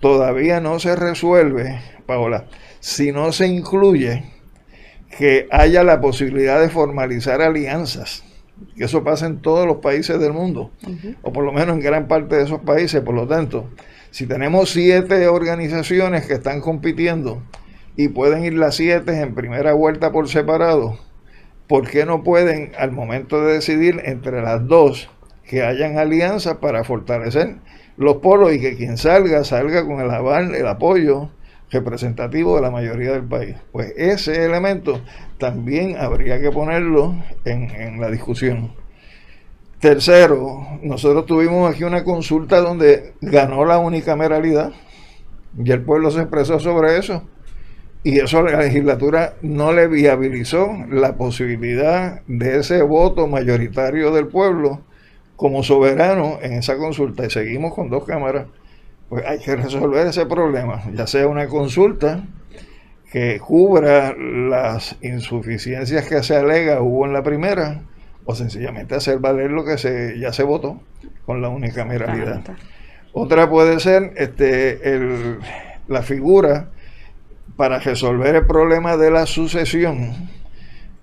todavía 0.01 0.61
no 0.61 0.81
se 0.81 0.97
resuelve, 0.97 1.79
Paola 2.07 2.47
si 2.87 3.11
no 3.11 3.33
se 3.33 3.49
incluye 3.49 4.23
que 5.19 5.49
haya 5.51 5.83
la 5.83 6.01
posibilidad 6.01 6.61
de 6.61 6.69
formalizar 6.69 7.43
alianzas. 7.43 8.23
Que 8.77 8.85
eso 8.85 9.03
pasa 9.03 9.27
en 9.27 9.43
todos 9.43 9.67
los 9.67 9.79
países 9.79 10.21
del 10.21 10.33
mundo, 10.33 10.71
o 11.23 11.33
por 11.33 11.45
lo 11.45 11.53
menos 11.53 11.75
en 11.75 11.83
gran 11.83 12.07
parte 12.07 12.37
de 12.37 12.45
esos 12.45 12.61
países. 12.61 13.01
Por 13.01 13.17
lo 13.17 13.27
tanto, 13.27 13.69
si 14.13 14.29
tenemos 14.29 14.71
siete 14.71 15.27
organizaciones 15.27 16.29
que 16.29 16.35
están 16.35 16.61
compitiendo 16.61 17.43
y 17.97 18.07
pueden 18.07 18.45
ir 18.45 18.55
las 18.55 18.77
siete 18.77 19.21
en 19.21 19.35
primera 19.35 19.73
vuelta 19.73 20.13
por 20.13 20.29
separado, 20.29 20.97
¿por 21.67 21.91
qué 21.91 22.07
no 22.07 22.23
pueden, 22.23 22.71
al 22.79 22.93
momento 22.93 23.45
de 23.45 23.55
decidir 23.55 24.01
entre 24.05 24.43
las 24.43 24.65
dos, 24.65 25.11
que 25.43 25.65
hayan 25.65 25.99
alianzas 25.99 26.59
para 26.59 26.85
fortalecer 26.85 27.57
los 27.97 28.19
polos 28.19 28.53
y 28.53 28.61
que 28.61 28.77
quien 28.77 28.97
salga, 28.97 29.43
salga 29.43 29.85
con 29.85 29.99
el 29.99 30.11
aval, 30.13 30.55
el 30.55 30.69
apoyo 30.69 31.31
representativo 31.71 32.57
de 32.57 32.63
la 32.63 32.71
mayoría 32.71 33.13
del 33.13 33.25
país. 33.25 33.57
Pues 33.73 33.93
ese 33.97 34.45
elemento 34.45 35.01
también 35.39 35.97
habría 35.99 36.41
que 36.41 36.51
ponerlo 36.51 37.15
en, 37.45 38.01
la 38.01 38.11
discusión. 38.11 38.73
Tercero, 39.81 40.79
nosotros 40.83 41.27
tuvimos 41.27 41.71
aquí 41.71 41.85
una 41.85 42.05
consulta 42.05 42.61
donde 42.61 43.15
ganó 43.21 43.65
la 43.65 43.79
unicameralidad 43.79 44.73
y 45.63 45.71
el 45.71 45.83
pueblo 45.83 46.11
se 46.11 46.21
expresó 46.21 46.59
sobre 46.61 46.99
eso. 46.99 47.23
Y 48.03 48.21
eso 48.21 48.41
la 48.43 48.61
legislatura 48.61 49.35
no 49.43 49.73
le 49.73 49.89
viabilizó 49.89 50.69
la 50.89 51.17
posibilidad 51.17 52.23
de 52.29 52.61
ese 52.61 52.83
voto 52.83 53.27
mayoritario 53.27 54.13
del 54.13 54.29
pueblo 54.29 54.81
como 55.35 55.65
soberano 55.65 56.39
en 56.41 56.53
esa 56.55 56.77
consulta. 56.77 57.27
Y 57.27 57.31
seguimos 57.31 57.75
con 57.75 57.91
dos 57.91 58.05
cámaras 58.05 58.47
pues 59.09 59.25
hay 59.25 59.39
que 59.39 59.57
resolver 59.57 60.07
ese 60.07 60.27
problema, 60.27 60.83
ya 60.93 61.07
sea 61.07 61.29
una 61.29 61.47
consulta 61.47 62.25
que 63.11 63.39
cubra 63.39 64.15
las 64.17 64.97
insuficiencias 65.01 66.09
que 66.09 66.23
se 66.23 66.37
alega 66.37 66.83
hubo 66.83 67.07
en 67.07 67.13
la 67.13 67.23
primera, 67.23 67.83
o 68.25 68.35
sencillamente 68.35 68.95
hacer 68.97 69.19
valer 69.19 69.51
lo 69.51 69.65
que 69.65 69.79
se, 69.79 70.19
ya 70.19 70.33
se 70.33 70.43
votó 70.43 70.81
con 71.25 71.41
la 71.41 71.49
unicameralidad. 71.49 72.43
Otra 73.13 73.49
puede 73.49 73.81
ser 73.81 74.13
este, 74.17 74.95
el, 74.95 75.39
la 75.89 76.03
figura 76.03 76.69
para 77.57 77.79
resolver 77.79 78.35
el 78.35 78.47
problema 78.47 78.97
de 78.97 79.11
la 79.11 79.27
sucesión, 79.27 80.13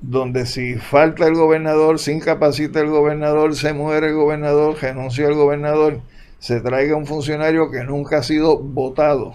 donde 0.02 0.46
si 0.46 0.76
falta 0.76 1.26
el 1.26 1.34
gobernador, 1.34 1.98
se 1.98 2.12
incapacita 2.12 2.82
el 2.82 2.90
gobernador, 2.90 3.56
se 3.56 3.74
muere 3.74 4.08
el 4.08 4.14
gobernador, 4.14 4.76
renuncia 4.80 5.28
el 5.28 5.34
gobernador, 5.34 6.02
se 6.44 6.60
traiga 6.60 6.98
un 6.98 7.06
funcionario 7.06 7.72
que 7.72 7.86
nunca 7.86 8.18
ha 8.18 8.22
sido 8.22 8.60
votado, 8.60 9.32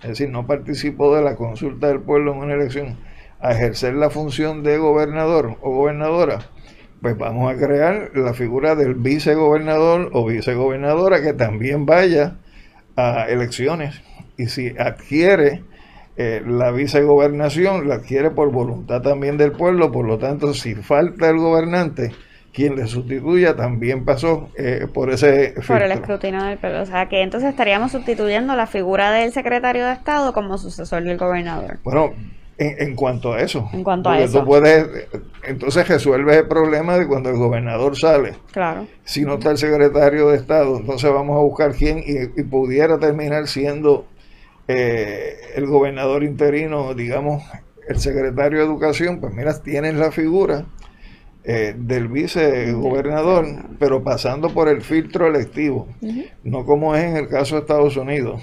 es 0.00 0.08
decir, 0.08 0.30
no 0.30 0.46
participó 0.46 1.14
de 1.14 1.20
la 1.20 1.36
consulta 1.36 1.88
del 1.88 2.00
pueblo 2.00 2.32
en 2.32 2.38
una 2.38 2.54
elección, 2.54 2.96
a 3.38 3.52
ejercer 3.52 3.92
la 3.92 4.08
función 4.08 4.62
de 4.62 4.78
gobernador 4.78 5.58
o 5.60 5.72
gobernadora, 5.72 6.38
pues 7.02 7.18
vamos 7.18 7.52
a 7.52 7.58
crear 7.58 8.12
la 8.14 8.32
figura 8.32 8.74
del 8.76 8.94
vicegobernador 8.94 10.08
o 10.14 10.24
vicegobernadora 10.24 11.20
que 11.20 11.34
también 11.34 11.84
vaya 11.84 12.38
a 12.96 13.28
elecciones. 13.28 14.00
Y 14.38 14.46
si 14.46 14.68
adquiere 14.78 15.64
eh, 16.16 16.42
la 16.46 16.70
vicegobernación, 16.70 17.88
la 17.88 17.96
adquiere 17.96 18.30
por 18.30 18.50
voluntad 18.50 19.02
también 19.02 19.36
del 19.36 19.52
pueblo, 19.52 19.92
por 19.92 20.06
lo 20.06 20.16
tanto, 20.16 20.54
si 20.54 20.76
falta 20.76 21.28
el 21.28 21.36
gobernante, 21.36 22.12
quien 22.56 22.74
le 22.74 22.86
sustituya 22.86 23.54
también 23.54 24.06
pasó 24.06 24.48
eh, 24.56 24.86
por 24.92 25.10
ese 25.10 25.54
por 25.66 25.82
el 25.82 25.92
escrutinio 25.92 26.42
del 26.42 26.56
pueblo 26.56 26.80
o 26.80 26.86
sea 26.86 27.06
que 27.06 27.20
entonces 27.20 27.50
estaríamos 27.50 27.92
sustituyendo 27.92 28.56
la 28.56 28.66
figura 28.66 29.12
del 29.12 29.30
secretario 29.30 29.84
de 29.84 29.92
Estado 29.92 30.32
como 30.32 30.56
sucesor 30.56 31.02
del 31.02 31.18
gobernador. 31.18 31.78
Bueno 31.84 32.14
en, 32.58 32.96
cuanto 32.96 33.34
a 33.34 33.42
eso. 33.42 33.68
En 33.74 33.84
cuanto 33.84 34.08
a 34.08 34.18
eso. 34.18 34.42
puedes 34.42 34.86
entonces 35.46 35.86
resuelves 35.86 36.38
el 36.38 36.48
problema 36.48 36.96
de 36.96 37.06
cuando 37.06 37.28
el 37.28 37.36
gobernador 37.36 37.94
sale. 37.94 38.36
Claro. 38.52 38.86
Si 39.04 39.26
no 39.26 39.34
está 39.34 39.50
el 39.50 39.58
secretario 39.58 40.28
de 40.30 40.38
Estado 40.38 40.78
entonces 40.78 41.12
vamos 41.12 41.36
a 41.36 41.40
buscar 41.40 41.74
quién 41.74 42.02
y, 42.06 42.42
pudiera 42.44 42.98
terminar 42.98 43.48
siendo 43.48 44.06
eh, 44.66 45.36
el 45.56 45.66
gobernador 45.66 46.24
interino 46.24 46.94
digamos 46.94 47.42
el 47.86 48.00
secretario 48.00 48.60
de 48.60 48.64
Educación. 48.64 49.20
Pues 49.20 49.34
mira 49.34 49.60
tienes 49.60 49.92
la 49.96 50.10
figura 50.10 50.64
eh, 51.48 51.76
del 51.78 52.08
vicegobernador, 52.08 53.46
pero 53.78 54.02
pasando 54.02 54.50
por 54.50 54.68
el 54.68 54.82
filtro 54.82 55.28
electivo, 55.28 55.86
no 56.42 56.66
como 56.66 56.96
es 56.96 57.04
en 57.04 57.16
el 57.16 57.28
caso 57.28 57.54
de 57.54 57.60
Estados 57.60 57.96
Unidos, 57.96 58.42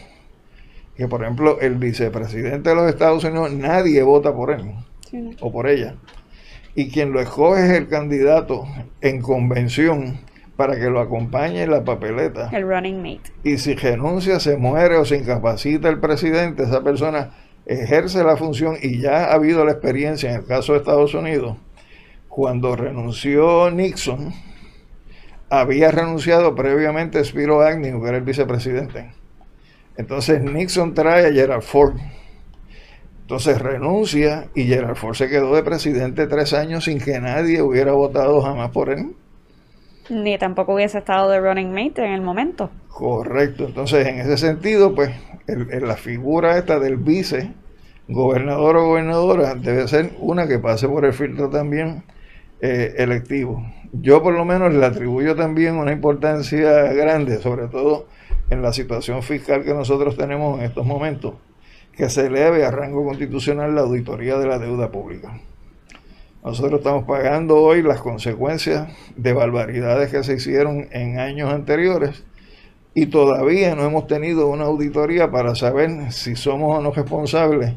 que 0.96 1.10
por 1.10 1.22
ejemplo 1.22 1.60
el 1.60 1.76
vicepresidente 1.76 2.70
de 2.70 2.76
los 2.78 2.88
Estados 2.88 3.26
Unidos 3.26 3.52
nadie 3.52 4.02
vota 4.04 4.34
por 4.34 4.52
él 4.52 4.72
o 5.42 5.52
por 5.52 5.68
ella, 5.68 5.96
y 6.76 6.90
quien 6.92 7.12
lo 7.12 7.20
escoge 7.20 7.66
es 7.66 7.72
el 7.72 7.90
candidato 7.90 8.66
en 9.02 9.22
convención 9.22 10.22
para 10.56 10.80
que 10.80 10.90
lo 10.90 11.02
acompañe 11.02 11.64
en 11.64 11.72
la 11.72 11.84
papeleta. 11.84 12.52
El 12.54 12.66
running 12.66 13.02
mate. 13.02 13.34
Y 13.44 13.58
si 13.58 13.76
renuncia, 13.76 14.40
se 14.40 14.56
muere 14.56 14.96
o 14.96 15.04
se 15.04 15.18
incapacita 15.18 15.90
el 15.90 16.00
presidente, 16.00 16.64
esa 16.64 16.82
persona 16.82 17.32
ejerce 17.66 18.24
la 18.24 18.38
función 18.38 18.78
y 18.82 19.00
ya 19.00 19.26
ha 19.26 19.34
habido 19.34 19.66
la 19.66 19.74
experiencia 19.74 20.30
en 20.30 20.38
el 20.38 20.46
caso 20.46 20.72
de 20.72 20.80
Estados 20.80 21.14
Unidos 21.14 21.58
cuando 22.36 22.76
renunció 22.76 23.70
Nixon, 23.70 24.34
había 25.52 25.92
renunciado 25.92 26.56
previamente 26.56 27.24
Spiro 27.24 27.62
Agnew, 27.62 28.02
que 28.02 28.08
era 28.08 28.18
el 28.18 28.24
vicepresidente. 28.24 29.12
Entonces 29.98 30.42
Nixon 30.42 30.96
trae 30.96 31.28
a 31.28 31.32
Gerald 31.32 31.62
Ford. 31.62 31.94
Entonces 33.22 33.62
renuncia 33.62 34.48
y 34.56 34.64
Gerald 34.64 34.96
Ford 34.96 35.14
se 35.14 35.30
quedó 35.30 35.56
de 35.56 35.62
presidente 35.62 36.26
tres 36.26 36.54
años 36.54 36.86
sin 36.86 37.00
que 37.00 37.20
nadie 37.20 37.62
hubiera 37.62 37.92
votado 37.92 38.42
jamás 38.42 38.72
por 38.72 38.90
él. 38.90 39.16
Ni 40.10 40.36
tampoco 40.40 40.74
hubiese 40.74 40.98
estado 40.98 41.30
de 41.30 41.40
running 41.40 41.72
mate 41.72 42.04
en 42.04 42.14
el 42.14 42.22
momento. 42.22 42.72
Correcto. 42.88 43.66
Entonces, 43.66 44.08
en 44.08 44.20
ese 44.22 44.38
sentido, 44.38 44.96
pues, 44.96 45.12
la 45.48 45.96
figura 45.96 46.58
esta 46.58 46.80
del 46.80 46.98
vice, 46.98 47.52
gobernador 48.08 48.78
o 48.78 48.88
gobernadora, 48.88 49.54
debe 49.54 49.88
ser 49.88 50.14
una 50.18 50.48
que 50.48 50.58
pase 50.58 50.90
por 50.90 51.06
el 51.06 51.14
filtro 51.14 51.48
también 51.52 52.04
eh, 52.66 52.96
electivo. 53.04 53.62
Yo 53.92 54.24
por 54.24 54.34
lo 54.34 54.46
menos 54.46 54.74
le 54.74 54.86
atribuyo 54.86 55.36
también 55.36 55.76
una 55.76 55.92
importancia 55.92 56.94
grande, 56.94 57.42
sobre 57.42 57.68
todo 57.68 58.08
en 58.50 58.62
la 58.62 58.72
situación 58.72 59.22
fiscal 59.22 59.66
que 59.66 59.74
nosotros 59.74 60.16
tenemos 60.16 60.60
en 60.60 60.66
estos 60.66 60.86
momentos, 60.86 61.34
que 61.92 62.10
se 62.10 62.28
eleve 62.28 62.64
a 62.64 62.72
rango 62.72 63.04
constitucional 63.04 63.76
la 63.76 63.82
auditoría 63.82 64.38
de 64.38 64.48
la 64.48 64.60
deuda 64.60 64.92
pública. 64.92 65.42
Nosotros 66.42 66.80
estamos 66.80 67.04
pagando 67.04 67.58
hoy 67.58 67.82
las 67.82 68.00
consecuencias 68.00 68.88
de 69.18 69.34
barbaridades 69.34 70.10
que 70.10 70.24
se 70.24 70.36
hicieron 70.36 70.88
en 70.92 71.20
años 71.20 71.52
anteriores 71.52 72.24
y 72.94 73.08
todavía 73.08 73.76
no 73.76 73.84
hemos 73.84 74.08
tenido 74.08 74.48
una 74.48 74.64
auditoría 74.64 75.30
para 75.30 75.54
saber 75.56 76.14
si 76.14 76.38
somos 76.38 76.78
o 76.78 76.82
no 76.82 76.92
responsables 76.92 77.74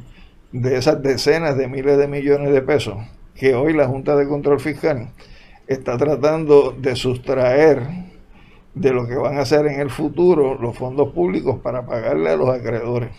de 0.52 0.76
esas 0.76 1.02
decenas 1.02 1.56
de 1.56 1.66
miles 1.66 1.98
de 1.98 2.06
millones 2.06 2.52
de 2.52 2.62
pesos 2.62 2.98
que 3.38 3.54
hoy 3.54 3.72
la 3.72 3.86
Junta 3.86 4.16
de 4.16 4.26
Control 4.26 4.60
Fiscal 4.60 5.08
está 5.66 5.96
tratando 5.96 6.72
de 6.72 6.96
sustraer 6.96 7.82
de 8.74 8.92
lo 8.92 9.06
que 9.06 9.16
van 9.16 9.38
a 9.38 9.42
hacer 9.42 9.66
en 9.66 9.80
el 9.80 9.90
futuro 9.90 10.58
los 10.60 10.76
fondos 10.76 11.12
públicos 11.12 11.58
para 11.62 11.86
pagarle 11.86 12.30
a 12.30 12.36
los 12.36 12.48
acreedores. 12.48 13.10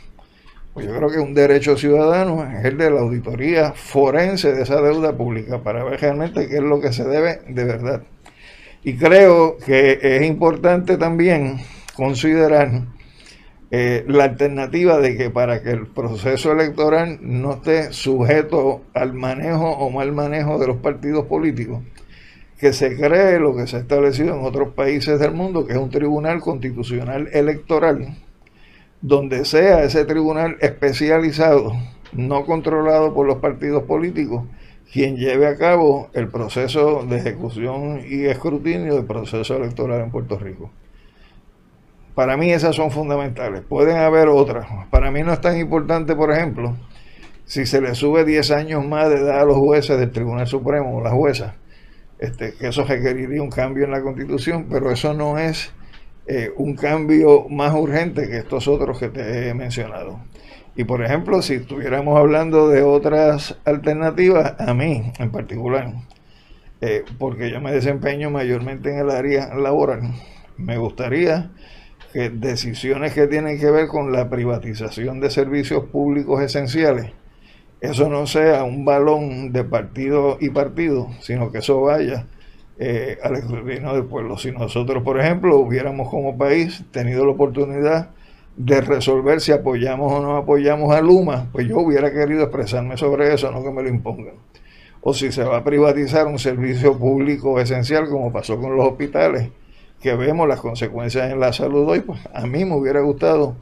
Pues 0.73 0.86
yo 0.86 0.95
creo 0.95 1.10
que 1.10 1.19
un 1.19 1.34
derecho 1.34 1.75
ciudadano 1.75 2.45
es 2.45 2.63
el 2.63 2.77
de 2.77 2.91
la 2.91 2.99
auditoría 2.99 3.71
forense 3.73 4.53
de 4.53 4.62
esa 4.62 4.80
deuda 4.80 5.17
pública 5.17 5.63
para 5.63 5.84
ver 5.84 5.99
realmente 5.99 6.47
qué 6.47 6.58
es 6.58 6.63
lo 6.63 6.80
que 6.80 6.93
se 6.93 7.03
debe 7.03 7.39
de 7.47 7.63
verdad. 7.63 8.03
Y 8.84 8.95
creo 8.95 9.58
que 9.58 9.99
es 10.01 10.21
importante 10.21 10.97
también 10.97 11.58
considerar 11.95 12.84
eh, 13.69 14.06
la 14.08 14.23
alternativa 14.23 14.97
de 14.99 15.17
que 15.17 15.30
para 15.30 15.62
que 15.62 15.71
el 15.71 15.88
proceso 15.88 16.53
electoral 16.53 17.19
no 17.21 17.53
esté 17.53 17.91
sujeto 17.91 18.82
al 18.93 19.13
manejo 19.13 19.69
o 19.69 19.89
mal 19.89 20.13
manejo 20.13 20.58
de 20.58 20.67
los 20.67 20.77
partidos 20.77 21.25
políticos, 21.25 21.82
que 22.58 22.73
se 22.73 22.95
cree 22.95 23.39
lo 23.39 23.56
que 23.56 23.67
se 23.67 23.75
ha 23.75 23.80
establecido 23.80 24.36
en 24.36 24.45
otros 24.45 24.73
países 24.73 25.19
del 25.19 25.32
mundo, 25.34 25.65
que 25.65 25.73
es 25.73 25.80
un 25.80 25.89
tribunal 25.89 26.39
constitucional 26.39 27.30
electoral 27.34 28.15
donde 29.01 29.45
sea 29.45 29.84
ese 29.84 30.06
tribunal 30.06 30.58
especializado, 30.60 31.73
no 32.13 32.45
controlado 32.45 33.13
por 33.13 33.27
los 33.27 33.38
partidos 33.38 33.84
políticos, 33.84 34.43
quien 34.91 35.17
lleve 35.17 35.47
a 35.47 35.58
cabo 35.58 36.10
el 36.13 36.30
proceso 36.30 37.06
de 37.08 37.17
ejecución 37.17 38.01
y 38.08 38.25
escrutinio 38.25 38.95
del 38.95 39.06
proceso 39.06 39.58
electoral 39.58 40.01
en 40.01 40.12
Puerto 40.12 40.39
Rico. 40.39 40.71
Para 42.17 42.36
mí 42.36 42.51
esas 42.51 42.75
son 42.75 42.89
fundamentales. 42.89 43.62
Pueden 43.62 43.97
haber 43.97 44.27
otras. 44.27 44.65
Para 44.89 45.12
mí 45.12 45.21
no 45.21 45.32
es 45.32 45.39
tan 45.39 45.56
importante, 45.60 46.15
por 46.15 46.32
ejemplo, 46.32 46.75
si 47.45 47.67
se 47.67 47.80
le 47.80 47.93
sube 47.93 48.25
10 48.25 48.49
años 48.49 48.84
más 48.84 49.08
de 49.08 49.17
edad 49.17 49.41
a 49.41 49.45
los 49.45 49.58
jueces 49.58 49.99
del 49.99 50.12
Tribunal 50.12 50.47
Supremo 50.47 50.97
o 50.97 51.03
las 51.03 51.13
juezas, 51.13 51.53
este, 52.17 52.56
que 52.56 52.69
eso 52.69 52.86
requeriría 52.86 53.39
un 53.39 53.51
cambio 53.51 53.86
en 53.86 53.91
la 53.91 54.01
Constitución, 54.01 54.65
pero 54.67 54.89
eso 54.89 55.13
no 55.13 55.38
es 55.38 55.71
eh, 56.25 56.49
un 56.58 56.75
cambio 56.75 57.47
más 57.51 57.75
urgente 57.75 58.27
que 58.27 58.38
estos 58.38 58.67
otros 58.67 58.97
que 58.97 59.10
te 59.10 59.49
he 59.49 59.53
mencionado. 59.53 60.19
Y 60.75 60.86
por 60.86 61.03
ejemplo, 61.03 61.43
si 61.43 61.53
estuviéramos 61.53 62.17
hablando 62.17 62.67
de 62.67 62.82
otras 62.82 63.60
alternativas, 63.63 64.56
a 64.58 64.73
mí 64.73 65.13
en 65.19 65.30
particular, 65.30 65.93
eh, 66.82 67.06
porque 67.19 67.51
yo 67.51 67.62
me 67.62 67.71
desempeño 67.71 68.32
mayormente 68.32 68.89
en 68.89 69.01
el 69.01 69.12
área 69.12 69.53
laboral, 69.53 70.01
me 70.58 70.80
gustaría 70.80 71.51
que 72.17 72.32
decisiones 72.32 73.13
que 73.13 73.27
tienen 73.27 73.60
que 73.60 73.69
ver 73.69 73.86
con 73.86 74.12
la 74.12 74.27
privatización 74.27 75.19
de 75.19 75.30
servicios 75.30 75.84
públicos 75.84 76.41
esenciales, 76.41 77.12
eso 77.80 78.10
no 78.10 78.25
sea 78.25 78.63
un 78.63 78.86
balón 78.86 79.51
de 79.51 79.63
partido 79.63 80.39
y 80.41 80.49
partido, 80.49 81.10
sino 81.21 81.51
que 81.51 81.60
eso 81.60 81.80
vaya 81.80 82.25
eh, 82.80 83.19
al 83.21 83.36
escrutinio 83.36 83.93
del 83.93 84.06
pueblo. 84.06 84.36
Si 84.39 84.51
nosotros, 84.51 85.03
por 85.03 85.19
ejemplo, 85.19 85.60
hubiéramos 85.60 86.10
como 86.10 86.36
país 86.39 86.84
tenido 86.89 87.23
la 87.23 87.34
oportunidad 87.34 88.10
de 88.56 88.82
resolver 88.82 89.39
si 89.39 89.51
apoyamos 89.51 90.12
o 90.12 90.19
no 90.19 90.38
apoyamos 90.38 90.95
a 90.95 91.01
Luma, 91.01 91.49
pues 91.51 91.67
yo 91.67 91.77
hubiera 91.77 92.12
querido 92.12 92.45
expresarme 92.45 92.97
sobre 92.97 93.32
eso, 93.32 93.51
no 93.51 93.63
que 93.63 93.69
me 93.69 93.84
lo 93.84 93.89
impongan. 93.89 94.34
O 95.01 95.13
si 95.13 95.32
se 95.32 95.43
va 95.43 95.58
a 95.58 95.63
privatizar 95.63 96.25
un 96.25 96.39
servicio 96.39 96.97
público 96.97 97.60
esencial, 97.60 98.10
como 98.10 98.34
pasó 98.34 98.60
con 98.60 98.75
los 98.75 98.88
hospitales, 98.88 99.51
que 100.01 100.15
vemos 100.15 100.47
las 100.47 100.60
consecuencias 100.60 101.31
en 101.31 101.39
la 101.39 101.53
salud 101.53 101.88
hoy, 101.88 102.01
pues 102.01 102.19
a 102.33 102.45
mí 102.45 102.65
me 102.65 102.75
hubiera 102.75 103.01
gustado 103.01 103.55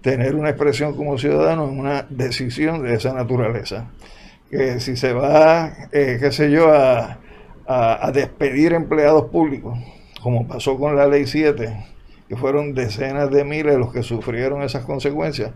tener 0.00 0.34
una 0.34 0.50
expresión 0.50 0.96
como 0.96 1.18
ciudadano 1.18 1.68
en 1.68 1.78
una 1.78 2.06
decisión 2.08 2.82
de 2.82 2.94
esa 2.94 3.12
naturaleza. 3.12 3.90
Que 4.50 4.80
si 4.80 4.96
se 4.96 5.12
va, 5.12 5.88
eh, 5.92 6.18
qué 6.20 6.30
sé 6.30 6.50
yo, 6.50 6.72
a 6.72 7.18
a, 7.66 8.10
despedir 8.12 8.72
empleados 8.72 9.30
públicos, 9.30 9.78
como 10.22 10.46
pasó 10.46 10.78
con 10.78 10.96
la 10.96 11.06
ley 11.06 11.26
7, 11.26 11.84
que 12.28 12.36
fueron 12.36 12.74
decenas 12.74 13.30
de 13.30 13.44
miles 13.44 13.76
los 13.76 13.92
que 13.92 14.02
sufrieron 14.02 14.62
esas 14.62 14.84
consecuencias, 14.84 15.52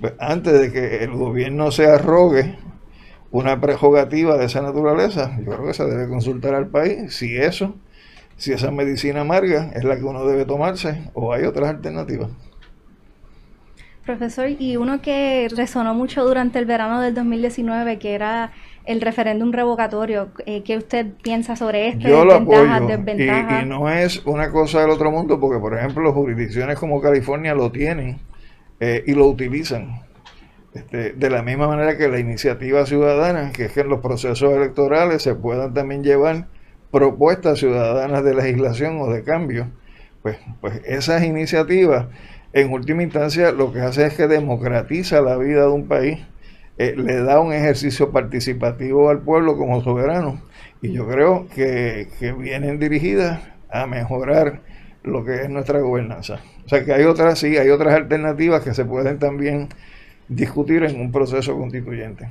pues, 0.00 0.14
antes 0.18 0.60
de 0.60 0.72
que 0.72 1.04
el 1.04 1.12
gobierno 1.12 1.70
se 1.70 1.86
arrogue 1.86 2.56
una 3.30 3.60
prerrogativa 3.60 4.36
de 4.36 4.46
esa 4.46 4.62
naturaleza, 4.62 5.36
yo 5.38 5.52
creo 5.52 5.66
que 5.66 5.74
se 5.74 5.84
debe 5.84 6.08
consultar 6.08 6.54
al 6.54 6.68
país 6.68 7.14
si 7.14 7.36
eso, 7.36 7.74
si 8.36 8.52
esa 8.52 8.70
medicina 8.70 9.20
amarga 9.20 9.70
es 9.74 9.84
la 9.84 9.96
que 9.96 10.04
uno 10.04 10.26
debe 10.26 10.44
tomarse 10.44 11.10
o 11.14 11.32
hay 11.32 11.44
otras 11.44 11.70
alternativas. 11.70 12.30
Profesor, 14.04 14.50
y 14.50 14.76
uno 14.76 15.00
que 15.00 15.48
resonó 15.56 15.94
mucho 15.94 16.24
durante 16.24 16.58
el 16.58 16.66
verano 16.66 17.00
del 17.00 17.14
2019, 17.14 17.98
que 17.98 18.14
era 18.14 18.52
el 18.84 19.00
referéndum 19.00 19.50
revocatorio. 19.50 20.28
Eh, 20.44 20.62
¿Qué 20.62 20.76
usted 20.76 21.06
piensa 21.22 21.56
sobre 21.56 21.88
esto? 21.88 22.06
Yo 22.06 22.22
lo 22.24 22.34
apoyo. 22.34 22.66
Y, 23.16 23.64
no 23.66 23.88
es 23.88 24.24
una 24.26 24.50
cosa 24.50 24.82
del 24.82 24.90
otro 24.90 25.10
mundo, 25.10 25.40
porque, 25.40 25.58
por 25.58 25.74
ejemplo, 25.74 26.12
jurisdicciones 26.12 26.78
como 26.78 27.00
California 27.00 27.54
lo 27.54 27.72
tienen 27.72 28.18
eh, 28.78 29.02
y 29.06 29.14
lo 29.14 29.26
utilizan. 29.26 30.02
Este, 30.74 31.12
de 31.12 31.30
la 31.30 31.42
misma 31.42 31.68
manera 31.68 31.96
que 31.96 32.08
la 32.08 32.18
iniciativa 32.18 32.84
ciudadana, 32.84 33.52
que 33.52 33.66
es 33.66 33.72
que 33.72 33.80
en 33.80 33.88
los 33.88 34.00
procesos 34.00 34.52
electorales 34.52 35.22
se 35.22 35.34
puedan 35.34 35.72
también 35.72 36.04
llevar 36.04 36.48
propuestas 36.94 37.58
ciudadanas 37.58 38.22
de 38.22 38.36
legislación 38.36 39.00
o 39.00 39.12
de 39.12 39.24
cambio, 39.24 39.66
pues, 40.22 40.38
pues 40.60 40.80
esas 40.84 41.24
iniciativas, 41.24 42.06
en 42.52 42.72
última 42.72 43.02
instancia, 43.02 43.50
lo 43.50 43.72
que 43.72 43.80
hace 43.80 44.06
es 44.06 44.14
que 44.14 44.28
democratiza 44.28 45.20
la 45.20 45.36
vida 45.36 45.62
de 45.62 45.72
un 45.72 45.88
país 45.88 46.20
eh, 46.78 46.94
le 46.96 47.16
da 47.16 47.40
un 47.40 47.52
ejercicio 47.52 48.12
participativo 48.12 49.10
al 49.10 49.22
pueblo 49.22 49.56
como 49.56 49.82
soberano 49.82 50.40
y 50.82 50.92
yo 50.92 51.08
creo 51.08 51.48
que, 51.52 52.06
vienen 52.38 52.78
dirigidas 52.78 53.40
a 53.70 53.88
mejorar 53.88 54.60
lo 55.02 55.24
que 55.24 55.42
es 55.42 55.50
nuestra 55.50 55.80
gobernanza. 55.80 56.42
O 56.64 56.68
sea 56.68 56.84
que 56.84 56.92
hay 56.92 57.02
otras, 57.02 57.40
sí, 57.40 57.56
hay 57.56 57.70
otras 57.70 57.94
alternativas 57.94 58.62
que 58.62 58.72
se 58.72 58.84
pueden 58.84 59.18
también 59.18 59.68
discutir 60.28 60.84
en 60.84 61.00
un 61.00 61.10
proceso 61.10 61.58
constituyente. 61.58 62.28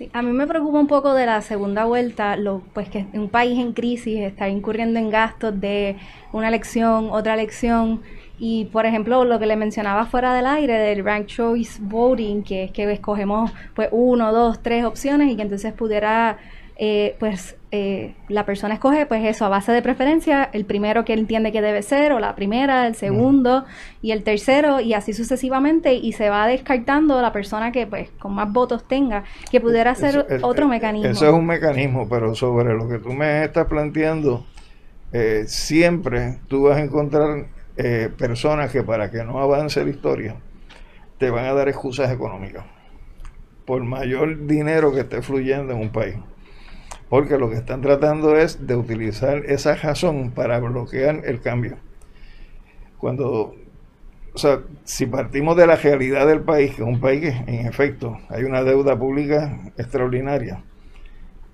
Sí, 0.00 0.08
a 0.14 0.22
mí 0.22 0.32
me 0.32 0.46
preocupa 0.46 0.80
un 0.80 0.86
poco 0.86 1.12
de 1.12 1.26
la 1.26 1.42
segunda 1.42 1.84
vuelta, 1.84 2.34
lo, 2.34 2.62
pues 2.72 2.88
que 2.88 3.04
un 3.12 3.28
país 3.28 3.58
en 3.58 3.74
crisis 3.74 4.20
está 4.20 4.48
incurriendo 4.48 4.98
en 4.98 5.10
gastos 5.10 5.60
de 5.60 5.98
una 6.32 6.48
elección, 6.48 7.10
otra 7.10 7.34
elección, 7.34 8.00
y 8.38 8.64
por 8.72 8.86
ejemplo, 8.86 9.26
lo 9.26 9.38
que 9.38 9.44
le 9.44 9.56
mencionaba 9.56 10.06
fuera 10.06 10.32
del 10.32 10.46
aire 10.46 10.78
del 10.78 11.04
rank 11.04 11.26
choice 11.26 11.80
voting, 11.82 12.42
que 12.42 12.64
es 12.64 12.70
que 12.70 12.90
escogemos 12.90 13.52
pues 13.74 13.90
uno, 13.92 14.32
dos, 14.32 14.62
tres 14.62 14.86
opciones 14.86 15.30
y 15.30 15.36
que 15.36 15.42
entonces 15.42 15.74
pudiera, 15.74 16.38
eh, 16.76 17.14
pues 17.20 17.58
eh, 17.72 18.14
la 18.28 18.44
persona 18.44 18.74
escoge 18.74 19.06
pues 19.06 19.24
eso 19.24 19.44
a 19.44 19.48
base 19.48 19.70
de 19.70 19.80
preferencia, 19.80 20.50
el 20.52 20.64
primero 20.64 21.04
que 21.04 21.12
entiende 21.12 21.52
que 21.52 21.62
debe 21.62 21.82
ser, 21.82 22.12
o 22.12 22.18
la 22.18 22.34
primera, 22.34 22.86
el 22.88 22.96
segundo 22.96 23.64
y 24.02 24.10
el 24.10 24.24
tercero, 24.24 24.80
y 24.80 24.94
así 24.94 25.12
sucesivamente, 25.12 25.94
y 25.94 26.12
se 26.12 26.30
va 26.30 26.48
descartando 26.48 27.22
la 27.22 27.32
persona 27.32 27.70
que 27.70 27.86
pues 27.86 28.10
con 28.18 28.34
más 28.34 28.52
votos 28.52 28.88
tenga, 28.88 29.22
que 29.50 29.60
pudiera 29.60 29.94
ser 29.94 30.40
otro 30.42 30.66
mecanismo. 30.66 31.10
Eso 31.10 31.28
es 31.28 31.32
un 31.32 31.46
mecanismo, 31.46 32.08
pero 32.08 32.34
sobre 32.34 32.74
lo 32.74 32.88
que 32.88 32.98
tú 32.98 33.10
me 33.10 33.44
estás 33.44 33.66
planteando, 33.66 34.44
eh, 35.12 35.44
siempre 35.46 36.38
tú 36.48 36.64
vas 36.64 36.78
a 36.78 36.82
encontrar 36.82 37.46
eh, 37.76 38.10
personas 38.18 38.72
que 38.72 38.82
para 38.82 39.10
que 39.12 39.22
no 39.22 39.38
avance 39.38 39.84
la 39.84 39.90
historia 39.90 40.36
te 41.18 41.30
van 41.30 41.44
a 41.44 41.52
dar 41.52 41.68
excusas 41.68 42.10
económicas 42.10 42.64
por 43.64 43.84
mayor 43.84 44.46
dinero 44.46 44.92
que 44.92 45.00
esté 45.00 45.22
fluyendo 45.22 45.72
en 45.72 45.78
un 45.78 45.90
país. 45.90 46.16
Porque 47.10 47.36
lo 47.36 47.50
que 47.50 47.56
están 47.56 47.82
tratando 47.82 48.36
es 48.36 48.66
de 48.66 48.76
utilizar 48.76 49.44
esa 49.44 49.74
razón 49.74 50.30
para 50.30 50.58
bloquear 50.60 51.22
el 51.26 51.42
cambio. 51.42 51.76
Cuando, 52.96 53.54
o 54.32 54.38
sea, 54.38 54.60
si 54.84 55.04
partimos 55.06 55.56
de 55.56 55.66
la 55.66 55.76
realidad 55.76 56.26
del 56.26 56.40
país, 56.40 56.70
que 56.70 56.82
es 56.82 56.88
un 56.88 57.00
país 57.00 57.20
que 57.20 57.52
en 57.52 57.66
efecto 57.66 58.18
hay 58.28 58.44
una 58.44 58.62
deuda 58.62 58.98
pública 58.98 59.58
extraordinaria, 59.76 60.62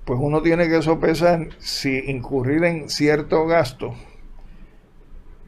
pues 0.04 0.20
uno 0.22 0.42
tiene 0.42 0.68
que 0.68 0.82
sopesar 0.82 1.48
si 1.58 1.98
incurrir 2.06 2.62
en 2.62 2.88
cierto 2.88 3.46
gasto 3.46 3.94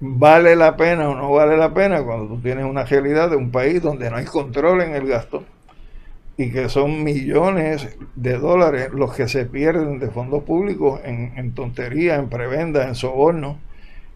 vale 0.00 0.56
la 0.56 0.76
pena 0.76 1.08
o 1.08 1.14
no 1.14 1.32
vale 1.32 1.56
la 1.56 1.74
pena 1.74 2.02
cuando 2.02 2.28
tú 2.34 2.40
tienes 2.40 2.64
una 2.64 2.84
realidad 2.84 3.30
de 3.30 3.36
un 3.36 3.50
país 3.50 3.82
donde 3.82 4.10
no 4.10 4.16
hay 4.16 4.24
control 4.24 4.82
en 4.82 4.94
el 4.94 5.06
gasto 5.06 5.44
y 6.38 6.52
que 6.52 6.68
son 6.68 7.02
millones 7.02 7.98
de 8.14 8.38
dólares 8.38 8.90
los 8.94 9.14
que 9.14 9.26
se 9.28 9.44
pierden 9.44 9.98
de 9.98 10.08
fondos 10.08 10.44
públicos 10.44 11.00
en, 11.04 11.32
en 11.36 11.52
tonterías, 11.52 12.18
en 12.18 12.28
prebendas, 12.28 12.86
en 12.86 12.94
sobornos, 12.94 13.56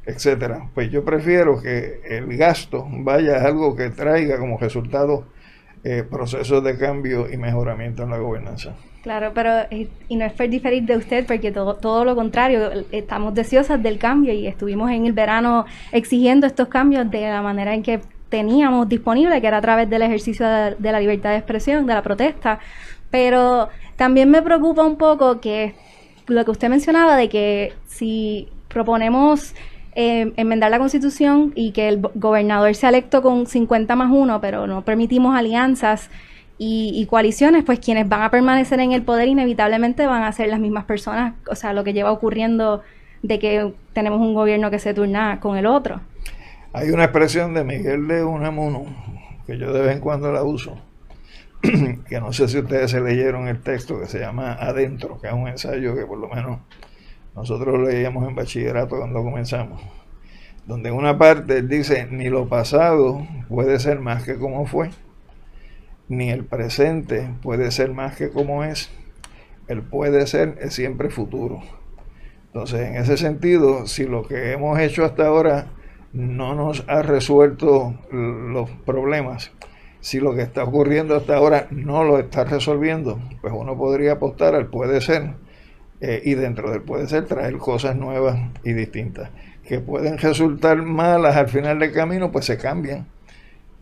etcétera. 0.06 0.68
Pues 0.72 0.90
yo 0.90 1.04
prefiero 1.04 1.60
que 1.60 2.00
el 2.08 2.36
gasto 2.36 2.86
vaya 2.88 3.38
a 3.38 3.46
algo 3.46 3.74
que 3.74 3.90
traiga 3.90 4.38
como 4.38 4.56
resultado 4.56 5.26
eh, 5.84 6.04
procesos 6.08 6.62
de 6.62 6.78
cambio 6.78 7.28
y 7.28 7.36
mejoramiento 7.36 8.04
en 8.04 8.10
la 8.10 8.18
gobernanza. 8.18 8.76
Claro, 9.02 9.32
pero 9.34 9.50
eh, 9.72 9.88
y 10.08 10.14
no 10.14 10.24
es 10.24 10.32
por 10.32 10.48
diferir 10.48 10.84
de 10.84 10.96
usted, 10.96 11.26
porque 11.26 11.50
todo, 11.50 11.74
todo 11.74 12.04
lo 12.04 12.14
contrario, 12.14 12.70
estamos 12.92 13.34
deseosas 13.34 13.82
del 13.82 13.98
cambio 13.98 14.32
y 14.32 14.46
estuvimos 14.46 14.92
en 14.92 15.06
el 15.06 15.12
verano 15.12 15.66
exigiendo 15.90 16.46
estos 16.46 16.68
cambios 16.68 17.10
de 17.10 17.22
la 17.22 17.42
manera 17.42 17.74
en 17.74 17.82
que 17.82 18.00
teníamos 18.32 18.88
disponible, 18.88 19.40
que 19.40 19.46
era 19.46 19.58
a 19.58 19.60
través 19.60 19.88
del 19.88 20.02
ejercicio 20.02 20.48
de, 20.48 20.74
de 20.76 20.92
la 20.92 20.98
libertad 20.98 21.30
de 21.30 21.36
expresión, 21.36 21.86
de 21.86 21.94
la 21.94 22.02
protesta. 22.02 22.58
Pero 23.10 23.68
también 23.96 24.28
me 24.28 24.42
preocupa 24.42 24.82
un 24.82 24.96
poco 24.96 25.40
que 25.40 25.74
lo 26.26 26.44
que 26.44 26.50
usted 26.50 26.68
mencionaba 26.68 27.16
de 27.16 27.28
que 27.28 27.74
si 27.86 28.48
proponemos 28.68 29.54
eh, 29.94 30.32
enmendar 30.36 30.70
la 30.70 30.78
constitución 30.78 31.52
y 31.54 31.72
que 31.72 31.88
el 31.88 32.00
gobernador 32.14 32.74
sea 32.74 32.88
electo 32.88 33.20
con 33.20 33.46
50 33.46 33.94
más 33.94 34.10
1, 34.10 34.40
pero 34.40 34.66
no 34.66 34.82
permitimos 34.82 35.36
alianzas 35.36 36.08
y, 36.64 37.06
coaliciones, 37.06 37.64
pues 37.64 37.80
quienes 37.80 38.08
van 38.08 38.22
a 38.22 38.30
permanecer 38.30 38.78
en 38.78 38.92
el 38.92 39.02
poder 39.02 39.26
inevitablemente 39.26 40.06
van 40.06 40.22
a 40.22 40.32
ser 40.32 40.48
las 40.48 40.60
mismas 40.60 40.84
personas, 40.84 41.34
o 41.50 41.56
sea, 41.56 41.72
lo 41.72 41.82
que 41.82 41.92
lleva 41.92 42.12
ocurriendo 42.12 42.82
de 43.22 43.40
que 43.40 43.74
tenemos 43.92 44.20
un 44.20 44.32
gobierno 44.32 44.70
que 44.70 44.78
se 44.78 44.94
turna 44.94 45.40
con 45.40 45.56
el 45.56 45.66
otro. 45.66 46.00
Hay 46.74 46.90
una 46.90 47.04
expresión 47.04 47.52
de 47.52 47.64
Miguel 47.64 48.08
de 48.08 48.24
Unamuno, 48.24 48.86
que 49.46 49.58
yo 49.58 49.74
de 49.74 49.82
vez 49.82 49.92
en 49.94 50.00
cuando 50.00 50.32
la 50.32 50.42
uso, 50.42 50.80
que 51.60 52.18
no 52.18 52.32
sé 52.32 52.48
si 52.48 52.60
ustedes 52.60 52.90
se 52.90 53.02
leyeron 53.02 53.46
el 53.46 53.60
texto, 53.60 54.00
que 54.00 54.06
se 54.06 54.18
llama 54.18 54.54
Adentro, 54.54 55.20
que 55.20 55.26
es 55.26 55.34
un 55.34 55.48
ensayo 55.48 55.94
que 55.94 56.06
por 56.06 56.16
lo 56.16 56.30
menos 56.30 56.60
nosotros 57.36 57.78
leíamos 57.86 58.26
en 58.26 58.34
bachillerato 58.34 58.96
cuando 58.96 59.22
comenzamos, 59.22 59.82
donde 60.64 60.88
en 60.88 60.94
una 60.94 61.18
parte 61.18 61.58
él 61.58 61.68
dice, 61.68 62.08
ni 62.10 62.30
lo 62.30 62.48
pasado 62.48 63.26
puede 63.50 63.78
ser 63.78 64.00
más 64.00 64.24
que 64.24 64.38
como 64.38 64.64
fue, 64.64 64.88
ni 66.08 66.30
el 66.30 66.46
presente 66.46 67.28
puede 67.42 67.70
ser 67.70 67.92
más 67.92 68.16
que 68.16 68.30
como 68.30 68.64
es, 68.64 68.90
el 69.68 69.82
puede 69.82 70.26
ser 70.26 70.56
es 70.62 70.72
siempre 70.72 71.10
futuro. 71.10 71.60
Entonces, 72.46 72.80
en 72.80 72.96
ese 72.96 73.18
sentido, 73.18 73.86
si 73.86 74.06
lo 74.06 74.26
que 74.26 74.52
hemos 74.52 74.78
hecho 74.78 75.04
hasta 75.04 75.26
ahora 75.26 75.66
no 76.12 76.54
nos 76.54 76.84
ha 76.88 77.02
resuelto 77.02 77.94
los 78.10 78.70
problemas, 78.84 79.52
si 80.00 80.18
lo 80.18 80.34
que 80.34 80.42
está 80.42 80.64
ocurriendo 80.64 81.16
hasta 81.16 81.36
ahora 81.36 81.68
no 81.70 82.02
lo 82.04 82.18
está 82.18 82.44
resolviendo, 82.44 83.20
pues 83.40 83.54
uno 83.56 83.76
podría 83.76 84.12
apostar 84.12 84.54
al 84.54 84.66
puede 84.66 85.00
ser 85.00 85.34
eh, 86.00 86.20
y 86.24 86.34
dentro 86.34 86.72
del 86.72 86.82
puede 86.82 87.06
ser 87.06 87.26
traer 87.26 87.56
cosas 87.58 87.94
nuevas 87.94 88.36
y 88.64 88.72
distintas. 88.72 89.30
Que 89.64 89.78
pueden 89.78 90.18
resultar 90.18 90.82
malas 90.82 91.36
al 91.36 91.48
final 91.48 91.78
del 91.78 91.92
camino, 91.92 92.32
pues 92.32 92.46
se 92.46 92.58
cambian. 92.58 93.06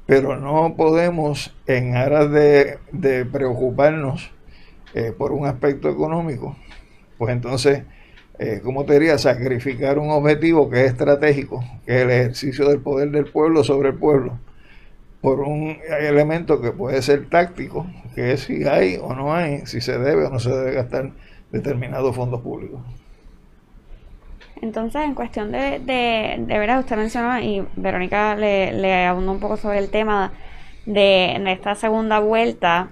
Pero 0.04 0.36
no 0.36 0.74
podemos, 0.76 1.56
en 1.66 1.96
aras 1.96 2.30
de, 2.30 2.78
preocuparnos 3.32 4.30
eh, 4.92 5.14
por 5.16 5.32
un 5.32 5.46
aspecto 5.46 5.88
económico, 5.88 6.56
pues 7.16 7.32
entonces, 7.32 7.84
eh, 8.40 8.60
¿cómo 8.64 8.84
te 8.84 8.94
diría? 8.94 9.18
Sacrificar 9.18 9.98
un 9.98 10.10
objetivo 10.10 10.70
que 10.70 10.84
es 10.84 10.92
estratégico, 10.92 11.62
que 11.84 11.96
es 11.96 12.02
el 12.02 12.10
ejercicio 12.10 12.68
del 12.68 12.80
poder 12.80 13.10
del 13.10 13.26
pueblo 13.26 13.62
sobre 13.62 13.90
el 13.90 13.96
pueblo, 13.96 14.38
por 15.20 15.40
un 15.40 15.76
elemento 16.00 16.60
que 16.60 16.72
puede 16.72 17.02
ser 17.02 17.28
táctico, 17.28 17.86
que 18.14 18.32
es 18.32 18.40
si 18.40 18.64
hay 18.64 18.98
o 19.00 19.14
no 19.14 19.34
hay, 19.34 19.66
si 19.66 19.80
se 19.80 19.98
debe 19.98 20.24
o 20.24 20.30
no 20.30 20.38
se 20.38 20.50
debe 20.50 20.72
gastar 20.72 21.10
determinados 21.52 22.16
fondos 22.16 22.40
públicos. 22.40 22.80
Entonces, 24.62 25.02
en 25.02 25.14
cuestión 25.14 25.52
de, 25.52 25.78
de, 25.78 26.36
de 26.38 26.58
verdad, 26.58 26.80
usted 26.80 26.96
mencionó, 26.96 27.38
y 27.40 27.66
Verónica 27.76 28.36
le, 28.36 28.72
le 28.72 29.04
abundó 29.06 29.32
un 29.32 29.40
poco 29.40 29.56
sobre 29.56 29.78
el 29.78 29.90
tema 29.90 30.32
de, 30.86 31.52
esta 31.52 31.74
segunda 31.74 32.18
vuelta, 32.18 32.88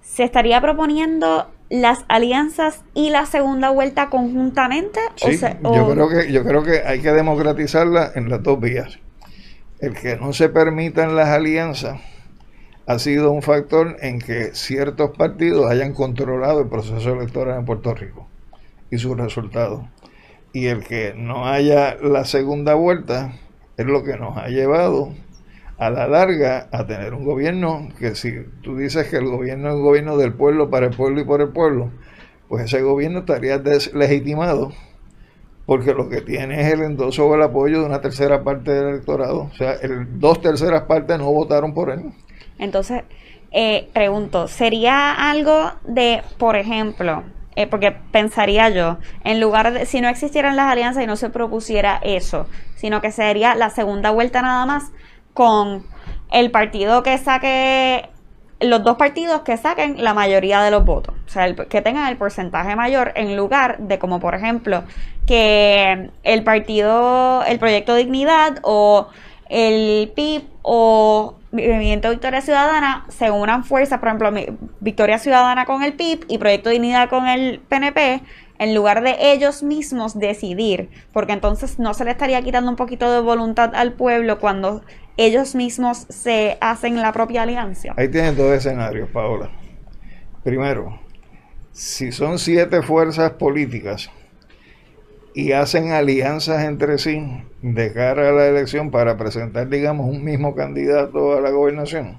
¿se 0.00 0.24
estaría 0.24 0.60
proponiendo 0.60 1.51
las 1.72 2.04
alianzas 2.08 2.84
y 2.92 3.08
la 3.08 3.24
segunda 3.24 3.70
vuelta 3.70 4.10
conjuntamente? 4.10 5.00
Sí, 5.16 5.40
yo, 5.62 5.90
creo 5.90 6.08
que, 6.10 6.30
yo 6.30 6.44
creo 6.44 6.62
que 6.62 6.82
hay 6.84 7.00
que 7.00 7.12
democratizarla 7.12 8.12
en 8.14 8.28
las 8.28 8.42
dos 8.42 8.60
vías. 8.60 8.98
El 9.78 9.94
que 9.94 10.16
no 10.16 10.34
se 10.34 10.50
permitan 10.50 11.16
las 11.16 11.28
alianzas 11.28 11.98
ha 12.86 12.98
sido 12.98 13.32
un 13.32 13.40
factor 13.40 13.96
en 14.02 14.18
que 14.18 14.54
ciertos 14.54 15.16
partidos 15.16 15.70
hayan 15.70 15.94
controlado 15.94 16.60
el 16.60 16.68
proceso 16.68 17.14
electoral 17.14 17.60
en 17.60 17.64
Puerto 17.64 17.94
Rico 17.94 18.28
y 18.90 18.98
sus 18.98 19.16
resultados. 19.16 19.82
Y 20.52 20.66
el 20.66 20.84
que 20.84 21.14
no 21.16 21.48
haya 21.48 21.94
la 21.94 22.26
segunda 22.26 22.74
vuelta 22.74 23.32
es 23.78 23.86
lo 23.86 24.04
que 24.04 24.18
nos 24.18 24.36
ha 24.36 24.48
llevado 24.48 25.14
a 25.78 25.90
la 25.90 26.06
larga 26.06 26.68
a 26.70 26.86
tener 26.86 27.14
un 27.14 27.24
gobierno 27.24 27.88
que 27.98 28.14
si 28.14 28.32
tú 28.62 28.76
dices 28.76 29.08
que 29.08 29.16
el 29.16 29.26
gobierno 29.26 29.68
es 29.68 29.74
un 29.74 29.82
gobierno 29.82 30.16
del 30.16 30.32
pueblo, 30.32 30.70
para 30.70 30.86
el 30.86 30.96
pueblo 30.96 31.20
y 31.20 31.24
por 31.24 31.40
el 31.40 31.48
pueblo, 31.48 31.90
pues 32.48 32.64
ese 32.64 32.82
gobierno 32.82 33.20
estaría 33.20 33.58
deslegitimado 33.58 34.72
porque 35.66 35.94
lo 35.94 36.08
que 36.08 36.20
tiene 36.20 36.60
es 36.60 36.72
el 36.72 36.82
endoso 36.82 37.26
o 37.26 37.34
el 37.34 37.42
apoyo 37.42 37.80
de 37.80 37.86
una 37.86 38.00
tercera 38.00 38.42
parte 38.42 38.72
del 38.72 38.88
electorado. 38.88 39.48
O 39.52 39.54
sea, 39.54 39.72
el, 39.74 40.18
dos 40.18 40.40
terceras 40.40 40.82
partes 40.82 41.18
no 41.18 41.32
votaron 41.32 41.72
por 41.72 41.90
él. 41.90 42.12
Entonces, 42.58 43.04
eh, 43.52 43.88
pregunto, 43.92 44.48
¿sería 44.48 45.30
algo 45.30 45.72
de, 45.86 46.22
por 46.38 46.56
ejemplo, 46.56 47.22
eh, 47.54 47.66
porque 47.66 47.92
pensaría 47.92 48.70
yo, 48.70 48.98
en 49.24 49.40
lugar 49.40 49.72
de, 49.72 49.86
si 49.86 50.00
no 50.00 50.08
existieran 50.08 50.56
las 50.56 50.70
alianzas 50.70 51.04
y 51.04 51.06
no 51.06 51.16
se 51.16 51.30
propusiera 51.30 52.00
eso, 52.02 52.46
sino 52.76 53.00
que 53.00 53.12
sería 53.12 53.54
la 53.54 53.70
segunda 53.70 54.10
vuelta 54.10 54.42
nada 54.42 54.66
más 54.66 54.90
con 55.34 55.86
el 56.30 56.50
partido 56.50 57.02
que 57.02 57.18
saque, 57.18 58.08
los 58.60 58.82
dos 58.82 58.96
partidos 58.96 59.42
que 59.42 59.56
saquen 59.56 60.02
la 60.02 60.14
mayoría 60.14 60.62
de 60.62 60.70
los 60.70 60.84
votos, 60.84 61.14
o 61.26 61.28
sea, 61.28 61.54
que 61.54 61.82
tengan 61.82 62.08
el 62.08 62.16
porcentaje 62.16 62.76
mayor, 62.76 63.12
en 63.16 63.36
lugar 63.36 63.78
de 63.78 63.98
como 63.98 64.20
por 64.20 64.34
ejemplo 64.34 64.84
que 65.26 66.10
el 66.22 66.44
partido, 66.44 67.44
el 67.44 67.58
proyecto 67.58 67.94
Dignidad 67.94 68.58
o 68.62 69.08
el 69.48 70.12
PIB 70.14 70.44
o 70.62 71.34
Movimiento 71.52 72.08
Victoria 72.08 72.40
Ciudadana 72.40 73.04
se 73.08 73.30
unan 73.30 73.64
fuerzas, 73.64 73.98
por 73.98 74.08
ejemplo, 74.08 74.32
Victoria 74.80 75.18
Ciudadana 75.18 75.66
con 75.66 75.82
el 75.82 75.92
PIB 75.92 76.24
y 76.28 76.38
Proyecto 76.38 76.70
Dignidad 76.70 77.10
con 77.10 77.28
el 77.28 77.60
PNP, 77.68 78.22
en 78.58 78.74
lugar 78.74 79.02
de 79.02 79.32
ellos 79.32 79.62
mismos 79.62 80.18
decidir, 80.18 80.88
porque 81.12 81.32
entonces 81.32 81.78
no 81.78 81.92
se 81.92 82.04
le 82.04 82.12
estaría 82.12 82.40
quitando 82.42 82.70
un 82.70 82.76
poquito 82.76 83.12
de 83.12 83.20
voluntad 83.20 83.74
al 83.74 83.92
pueblo 83.92 84.38
cuando 84.38 84.82
ellos 85.16 85.54
mismos 85.54 86.06
se 86.08 86.56
hacen 86.60 86.96
la 86.96 87.12
propia 87.12 87.42
alianza. 87.42 87.94
Ahí 87.96 88.08
tienen 88.08 88.36
dos 88.36 88.52
escenarios, 88.52 89.08
Paola. 89.10 89.50
Primero, 90.42 90.98
si 91.72 92.12
son 92.12 92.38
siete 92.38 92.82
fuerzas 92.82 93.32
políticas 93.32 94.10
y 95.34 95.52
hacen 95.52 95.92
alianzas 95.92 96.64
entre 96.64 96.98
sí 96.98 97.44
de 97.62 97.92
cara 97.92 98.30
a 98.30 98.32
la 98.32 98.46
elección 98.46 98.90
para 98.90 99.16
presentar, 99.16 99.68
digamos, 99.68 100.06
un 100.06 100.24
mismo 100.24 100.54
candidato 100.54 101.36
a 101.36 101.40
la 101.40 101.50
gobernación, 101.50 102.18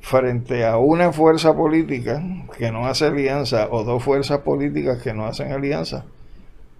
frente 0.00 0.66
a 0.66 0.76
una 0.76 1.12
fuerza 1.12 1.54
política 1.54 2.22
que 2.58 2.70
no 2.70 2.86
hace 2.86 3.06
alianza 3.06 3.68
o 3.70 3.84
dos 3.84 4.02
fuerzas 4.02 4.40
políticas 4.40 5.02
que 5.02 5.14
no 5.14 5.24
hacen 5.26 5.52
alianza, 5.52 6.04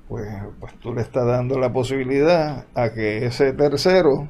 pues, 0.09 0.29
pues 0.61 0.75
tú 0.81 0.93
le 0.93 1.01
estás 1.01 1.25
dando 1.27 1.59
la 1.59 1.73
posibilidad 1.73 2.67
a 2.75 2.93
que 2.93 3.25
ese 3.25 3.55
tercero 3.55 4.29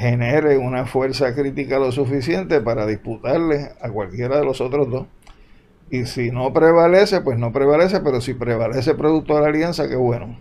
genere 0.00 0.56
una 0.56 0.86
fuerza 0.86 1.34
crítica 1.34 1.78
lo 1.78 1.92
suficiente 1.92 2.62
para 2.62 2.86
disputarle 2.86 3.72
a 3.82 3.90
cualquiera 3.90 4.38
de 4.38 4.46
los 4.46 4.62
otros 4.62 4.88
dos. 4.88 5.06
Y 5.90 6.06
si 6.06 6.30
no 6.30 6.54
prevalece, 6.54 7.20
pues 7.20 7.38
no 7.38 7.52
prevalece, 7.52 8.00
pero 8.00 8.22
si 8.22 8.32
prevalece 8.32 8.94
producto 8.94 9.34
de 9.34 9.42
la 9.42 9.48
alianza, 9.48 9.90
qué 9.90 9.96
bueno. 9.96 10.38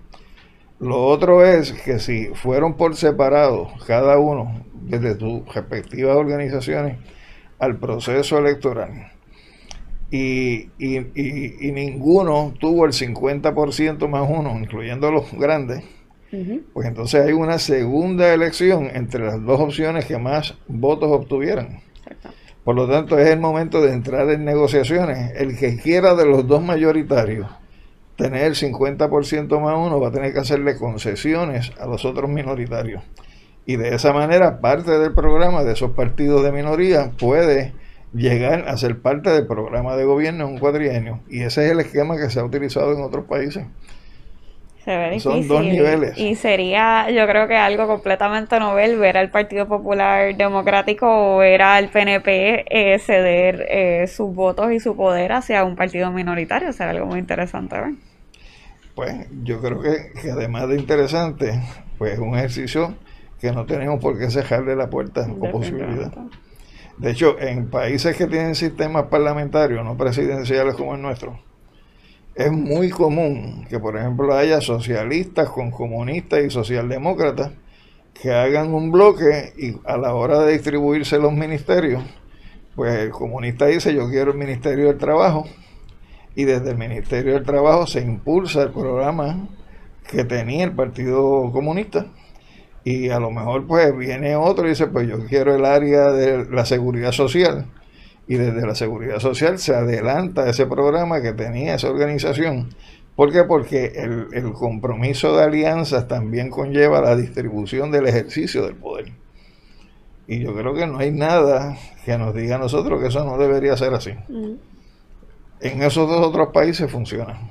Lo 0.80 1.06
otro 1.06 1.46
es 1.46 1.74
que 1.74 2.00
si 2.00 2.28
fueron 2.36 2.78
por 2.78 2.96
separado, 2.96 3.68
cada 3.86 4.18
uno 4.18 4.64
desde 4.84 5.20
sus 5.20 5.54
respectivas 5.54 6.16
organizaciones, 6.16 6.98
al 7.60 7.76
proceso 7.80 8.38
electoral, 8.38 9.12
y, 10.10 10.70
y, 10.80 11.72
ninguno 11.74 12.54
tuvo 12.62 12.86
el 12.86 12.94
50% 12.94 14.08
más 14.08 14.26
uno, 14.30 14.58
incluyendo 14.58 15.12
los 15.12 15.34
grandes, 15.34 15.84
pues 16.74 16.88
entonces 16.88 17.26
hay 17.26 17.34
una 17.34 17.58
segunda 17.58 18.34
elección 18.34 18.90
entre 18.94 19.26
las 19.26 19.44
dos 19.44 19.60
opciones 19.60 20.06
que 20.06 20.18
más 20.18 20.56
votos 20.68 21.10
obtuvieran. 21.12 21.82
Por 22.64 22.76
lo 22.76 22.88
tanto, 22.88 23.18
es 23.18 23.30
el 23.30 23.40
momento 23.40 23.82
de 23.82 23.94
entrar 23.94 24.30
en 24.30 24.46
negociaciones. 24.46 25.32
El 25.36 25.58
que 25.58 25.78
quiera 25.78 26.14
de 26.14 26.26
los 26.26 26.48
dos 26.48 26.62
mayoritarios 26.62 27.48
tener 28.20 28.44
el 28.44 28.56
50% 28.56 29.62
más 29.62 29.78
uno 29.78 30.00
va 30.02 30.10
a 30.10 30.12
tener 30.12 30.34
que 30.34 30.40
hacerle 30.40 30.76
concesiones 30.76 31.72
a 31.80 31.88
los 31.88 32.04
otros 32.04 32.30
minoritarios. 32.30 33.02
Y 33.66 33.78
de 33.78 33.96
esa 33.96 34.12
manera, 34.12 34.60
parte 34.60 35.00
del 35.00 35.14
programa 35.14 35.64
de 35.64 35.72
esos 35.72 35.92
partidos 35.92 36.44
de 36.44 36.52
minoría 36.52 37.12
puede 37.18 37.74
llegar 38.14 38.68
a 38.68 38.76
ser 38.76 39.00
parte 39.00 39.30
del 39.30 39.48
programa 39.48 39.96
de 39.96 40.04
gobierno 40.04 40.46
en 40.48 40.54
un 40.54 40.60
cuadrienio. 40.60 41.22
Y 41.30 41.44
ese 41.44 41.66
es 41.66 41.72
el 41.72 41.80
esquema 41.80 42.18
que 42.18 42.30
se 42.30 42.42
ha 42.42 42.44
utilizado 42.44 42.92
en 42.92 43.02
otros 43.02 43.26
países. 43.26 43.66
Son 45.20 45.48
dos 45.48 45.64
niveles. 45.64 46.18
Y 46.18 46.36
sería, 46.36 47.10
yo 47.12 47.28
creo 47.28 47.48
que 47.48 47.56
algo 47.56 47.88
completamente 47.88 48.60
novel 48.60 48.98
ver 48.98 49.18
al 49.18 49.30
Partido 49.30 49.68
Popular 49.68 50.36
Democrático 50.36 51.36
o 51.36 51.38
ver 51.38 51.62
al 51.62 51.90
PNP 51.90 52.66
eh, 52.70 53.00
ceder 53.00 53.66
eh, 53.70 54.08
sus 54.08 54.34
votos 54.34 54.72
y 54.72 54.80
su 54.80 54.96
poder 54.96 55.32
hacia 55.32 55.64
un 55.64 55.76
partido 55.76 56.12
minoritario. 56.12 56.74
Será 56.74 56.92
algo 56.92 57.06
muy 57.06 57.20
interesante 57.20 57.80
ver. 57.80 57.94
Pues 58.96 59.28
yo 59.44 59.62
creo 59.62 59.82
que, 59.82 60.32
además 60.32 60.68
de 60.70 60.76
interesante, 60.76 61.62
pues 61.98 62.14
es 62.14 62.20
un 62.20 62.36
ejercicio 62.36 62.96
que 63.40 63.52
no 63.52 63.66
tenemos 63.66 64.02
por 64.02 64.18
qué 64.18 64.30
cerrarle 64.30 64.76
la 64.76 64.90
puerta 64.90 65.28
o 65.40 65.52
posibilidad. 65.52 66.12
De 66.98 67.12
hecho, 67.12 67.40
en 67.40 67.70
países 67.70 68.18
que 68.18 68.28
tienen 68.28 68.56
sistemas 68.56 69.06
parlamentarios, 69.06 69.86
no 69.86 69.96
presidenciales 69.96 70.76
como 70.76 70.96
el 70.96 71.02
nuestro, 71.02 71.40
es 72.36 72.52
muy 72.52 72.90
común 72.90 73.66
que, 73.70 73.80
por 73.80 73.98
ejemplo, 73.98 74.36
haya 74.36 74.62
socialistas 74.62 75.50
con 75.50 75.72
comunistas 75.72 76.44
y 76.44 76.50
socialdemócratas 76.50 77.52
que 78.14 78.32
hagan 78.32 78.74
un 78.74 78.92
bloque 78.92 79.54
y 79.58 79.76
a 79.86 79.98
la 79.98 80.14
hora 80.14 80.40
de 80.42 80.54
distribuirse 80.54 81.18
los 81.18 81.34
ministerios, 81.34 82.04
pues 82.76 83.00
el 83.00 83.10
comunista 83.12 83.66
dice 83.66 83.94
yo 83.94 84.10
quiero 84.10 84.32
el 84.32 84.38
Ministerio 84.38 84.88
del 84.88 84.98
Trabajo 84.98 85.46
y 86.36 86.46
desde 86.46 86.72
el 86.72 86.78
Ministerio 86.78 87.34
del 87.34 87.44
Trabajo 87.44 87.88
se 87.88 88.02
impulsa 88.02 88.64
el 88.64 88.72
programa 88.72 89.48
que 90.10 90.24
tenía 90.24 90.66
el 90.66 90.72
Partido 90.72 91.52
Comunista. 91.52 92.08
Y 92.84 93.10
a 93.10 93.20
lo 93.20 93.30
mejor 93.32 93.68
pues 93.68 93.96
viene 93.98 94.36
otro 94.36 94.66
y 94.66 94.70
dice 94.70 94.88
pues 94.88 95.08
yo 95.08 95.26
quiero 95.28 95.56
el 95.56 95.66
área 95.66 96.12
de 96.12 96.46
la 96.46 96.66
seguridad 96.66 97.12
social 97.12 97.68
y 98.30 98.36
desde 98.36 98.66
la 98.66 98.76
seguridad 98.76 99.20
social 99.20 99.58
se 99.58 99.74
adelanta 99.74 100.48
ese 100.48 100.68
programa 100.68 101.20
que 101.20 101.34
tenía 101.34 101.74
esa 101.74 101.90
organización. 101.90 102.70
¿Por 103.16 103.32
qué? 103.32 103.44
Porque 103.44 103.88
el, 103.96 104.28
el 104.34 104.54
compromiso 104.54 105.36
de 105.36 105.46
alianzas 105.46 106.08
también 106.08 106.52
conlleva 106.52 107.02
la 107.02 107.16
distribución 107.16 107.90
del 107.90 108.06
ejercicio 108.06 108.64
del 108.68 108.76
poder. 108.76 109.14
Y 110.28 110.44
yo 110.44 110.56
creo 110.56 110.76
que 110.76 110.86
no 110.86 111.00
hay 111.00 111.10
nada 111.10 111.76
que 112.06 112.20
nos 112.20 112.36
diga 112.36 112.58
a 112.58 112.60
nosotros 112.60 113.02
que 113.02 113.08
eso 113.08 113.26
no 113.26 113.36
debería 113.40 113.76
ser 113.76 113.96
así. 113.96 114.12
Mm. 114.28 114.54
En 115.62 115.82
esos 115.82 116.08
dos 116.08 116.24
otros 116.24 116.50
países 116.50 116.90
funciona. 116.90 117.50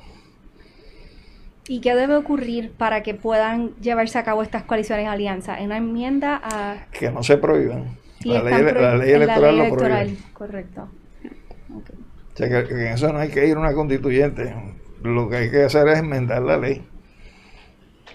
¿Y 1.66 1.80
qué 1.80 1.96
debe 1.96 2.14
ocurrir 2.14 2.70
para 2.70 3.02
que 3.02 3.14
puedan 3.14 3.74
llevarse 3.80 4.16
a 4.16 4.22
cabo 4.22 4.44
estas 4.44 4.62
coaliciones 4.62 5.06
y 5.06 5.08
alianzas? 5.08 5.58
En 5.58 5.66
una 5.66 5.78
enmienda 5.78 6.40
a... 6.40 6.86
Que 6.92 7.10
no 7.10 7.24
se 7.24 7.36
prohíban. 7.36 7.98
La 8.28 8.42
ley, 8.42 8.62
la 8.62 9.04
electoral 9.04 9.58
lo 9.58 9.76
prohíbe. 9.76 10.16
correcto. 10.32 10.88
O 11.72 12.36
sea, 12.36 12.48
que, 12.48 12.68
que 12.68 12.86
en 12.86 12.92
eso 12.94 13.12
no 13.12 13.18
hay 13.18 13.30
que 13.30 13.46
ir 13.46 13.56
a 13.56 13.60
una 13.60 13.72
constituyente. 13.72 14.54
Lo 15.02 15.28
que 15.28 15.36
hay 15.36 15.50
que 15.50 15.64
hacer 15.64 15.88
es 15.88 15.98
enmendar 15.98 16.42
la 16.42 16.56
ley. 16.56 16.86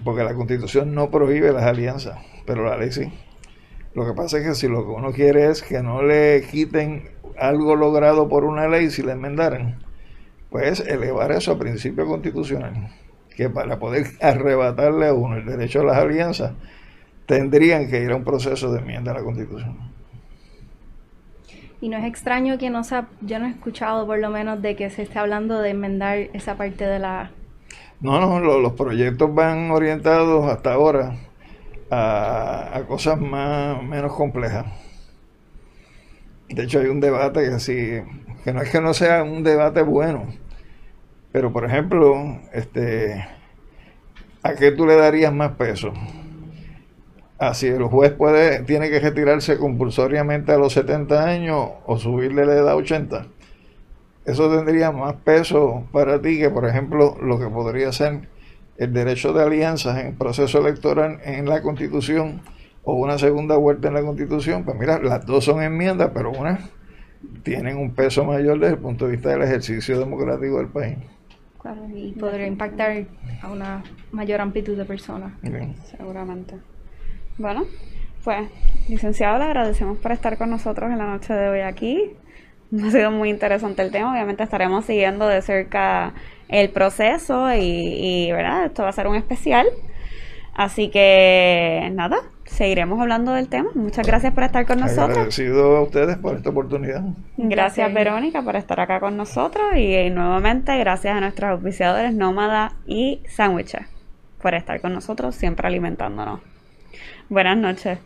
Porque 0.04 0.24
la 0.24 0.34
constitución 0.34 0.94
no 0.94 1.10
prohíbe 1.12 1.52
las 1.52 1.64
alianzas, 1.64 2.20
pero 2.46 2.66
la 2.66 2.78
ley 2.78 2.92
sí. 2.92 3.12
Lo 3.94 4.06
que 4.06 4.14
pasa 4.14 4.40
es 4.40 4.48
que 4.48 4.56
si 4.56 4.68
lo 4.68 4.84
que 4.86 4.92
uno 4.92 5.12
quiere 5.12 5.50
es 5.50 5.62
que 5.62 5.84
no 5.84 6.02
le 6.02 6.44
quiten 6.50 7.10
algo 7.38 7.76
logrado 7.76 8.28
por 8.28 8.44
una 8.44 8.68
ley 8.68 8.90
si 8.90 9.04
la 9.04 9.14
enmendaran, 9.14 9.80
pues 10.50 10.80
elevar 10.80 11.32
eso 11.32 11.52
a 11.52 11.60
principio 11.60 12.06
constitucional. 12.06 12.90
Que 13.36 13.50
para 13.50 13.80
poder 13.80 14.08
arrebatarle 14.22 15.08
a 15.08 15.14
uno 15.14 15.38
el 15.38 15.46
derecho 15.46 15.82
a 15.82 15.86
las 15.86 15.98
alianzas, 15.98 16.54
tendrían 17.26 17.88
que 17.88 18.02
ir 18.02 18.12
a 18.12 18.16
un 18.16 18.24
proceso 18.24 18.72
de 18.72 18.80
enmienda 18.80 19.12
a 19.12 19.16
la 19.16 19.24
constitución. 19.24 19.78
Y 21.84 21.90
no 21.90 21.98
es 21.98 22.06
extraño 22.06 22.58
que 22.58 22.70
no 22.70 22.86
se 22.86 22.96
ha- 22.96 23.08
yo 23.20 23.40
no 23.40 23.46
he 23.46 23.50
escuchado 23.50 24.08
por 24.08 24.18
lo 24.18 24.30
menos 24.30 24.62
de 24.62 24.78
que 24.78 24.90
se 24.90 25.02
esté 25.02 25.20
hablando 25.20 25.60
de 25.60 25.72
enmendar 25.72 26.18
esa 26.32 26.56
parte 26.56 26.86
de 26.88 26.98
la... 26.98 27.32
No, 28.00 28.22
no, 28.22 28.40
lo- 28.40 28.62
los 28.62 28.72
proyectos 28.72 29.36
van 29.36 29.70
orientados 29.70 30.50
hasta 30.50 30.72
ahora 30.72 31.18
a, 31.92 32.70
a 32.78 32.84
cosas 32.88 33.20
más 33.20 33.84
menos 33.84 34.14
complejas. 34.14 34.66
De 36.48 36.64
hecho, 36.64 36.80
hay 36.80 36.88
un 36.88 37.02
debate 37.02 37.50
que 37.50 37.60
sí, 37.60 38.00
que 38.46 38.54
no 38.54 38.62
es 38.62 38.70
que 38.70 38.80
no 38.80 38.94
sea 38.94 39.22
un 39.24 39.44
debate 39.44 39.82
bueno, 39.82 40.24
pero 41.34 41.52
por 41.52 41.66
ejemplo, 41.66 42.16
este, 42.54 43.26
¿a 44.44 44.54
qué 44.56 44.72
tú 44.72 44.86
le 44.86 44.96
darías 44.96 45.34
más 45.34 45.52
peso? 45.52 45.94
A 47.50 47.54
si 47.54 47.68
el 47.68 47.84
juez 47.84 48.12
puede, 48.12 48.64
tiene 48.64 48.90
que 48.90 49.00
retirarse 49.00 49.58
compulsoriamente 49.58 50.52
a 50.52 50.58
los 50.58 50.74
70 50.74 51.24
años 51.24 51.70
o 51.86 51.98
subirle 51.98 52.46
la 52.46 52.54
edad 52.54 52.70
a 52.70 52.76
80 52.76 53.28
eso 54.26 54.50
tendría 54.56 54.92
más 54.92 55.16
peso 55.16 55.86
para 55.92 56.22
ti 56.22 56.38
que, 56.38 56.50
por 56.50 56.66
ejemplo, 56.66 57.18
lo 57.22 57.40
que 57.40 57.48
podría 57.48 57.92
ser 57.92 58.22
el 58.78 58.94
derecho 58.94 59.34
de 59.34 59.44
alianzas 59.44 60.00
en 60.00 60.08
el 60.08 60.14
proceso 60.14 60.60
electoral 60.60 61.20
en 61.26 61.48
la 61.48 61.62
Constitución 61.62 62.42
o 62.84 62.96
una 62.96 63.18
segunda 63.18 63.58
vuelta 63.58 63.90
en 63.90 63.96
la 63.96 64.02
Constitución. 64.02 64.64
Pues 64.64 64.78
mira, 64.78 65.00
las 65.00 65.26
dos 65.26 65.46
son 65.46 65.62
enmiendas, 65.62 66.12
pero 66.14 66.32
una 66.32 66.60
tienen 67.44 67.78
un 67.78 67.94
peso 67.94 68.24
mayor 68.24 68.60
desde 68.60 68.76
el 68.76 68.80
punto 68.80 69.06
de 69.06 69.12
vista 69.12 69.30
del 69.30 69.42
ejercicio 69.42 70.00
democrático 70.00 70.58
del 70.58 70.68
país. 70.68 70.98
Claro, 71.62 71.82
y 71.94 72.12
podría 72.14 72.48
impactar 72.48 73.06
a 73.42 73.52
una 73.52 73.84
mayor 74.12 74.42
amplitud 74.42 74.78
de 74.78 74.86
personas. 74.86 75.34
Bien. 75.42 75.76
Seguramente. 75.86 76.56
Bueno, 77.38 77.66
pues, 78.24 78.50
licenciado, 78.88 79.38
le 79.38 79.46
agradecemos 79.46 79.98
por 79.98 80.12
estar 80.12 80.38
con 80.38 80.50
nosotros 80.50 80.92
en 80.92 80.98
la 80.98 81.06
noche 81.06 81.34
de 81.34 81.50
hoy 81.50 81.60
aquí. 81.62 82.12
Ha 82.82 82.92
sido 82.92 83.12
muy 83.12 83.30
interesante 83.30 83.82
el 83.82 83.92
tema. 83.92 84.12
Obviamente 84.12 84.44
estaremos 84.44 84.86
siguiendo 84.86 85.28
de 85.28 85.42
cerca 85.42 86.14
el 86.48 86.70
proceso 86.70 87.54
y, 87.54 87.60
y, 87.60 88.32
¿verdad? 88.32 88.66
Esto 88.66 88.84
va 88.84 88.90
a 88.90 88.94
ser 88.94 89.08
un 89.08 89.16
especial. 89.16 89.68
Así 90.56 90.90
que, 90.90 91.90
nada, 91.94 92.18
seguiremos 92.46 93.00
hablando 93.00 93.34
del 93.34 93.48
tema. 93.48 93.70
Muchas 93.74 94.06
gracias 94.06 94.34
por 94.34 94.44
estar 94.44 94.66
con 94.66 94.80
nosotros. 94.80 95.10
Agradecido 95.10 95.78
a 95.78 95.82
ustedes 95.84 96.18
por 96.18 96.36
esta 96.36 96.50
oportunidad. 96.50 97.02
Gracias, 97.38 97.50
Gracias. 97.50 97.94
Verónica, 97.94 98.42
por 98.42 98.56
estar 98.56 98.80
acá 98.80 99.00
con 99.00 99.18
nosotros. 99.18 99.76
Y, 99.76 99.94
eh, 99.94 100.10
nuevamente, 100.10 100.78
gracias 100.78 101.16
a 101.16 101.20
nuestros 101.20 101.52
auspiciadores 101.52 102.14
Nómada 102.14 102.74
y 102.86 103.22
Sándwiches 103.28 103.88
por 104.42 104.54
estar 104.54 104.82
con 104.82 104.94
nosotros, 104.94 105.36
siempre 105.36 105.68
alimentándonos. 105.68 106.53
Buenas 107.30 107.58
noches. 107.58 108.00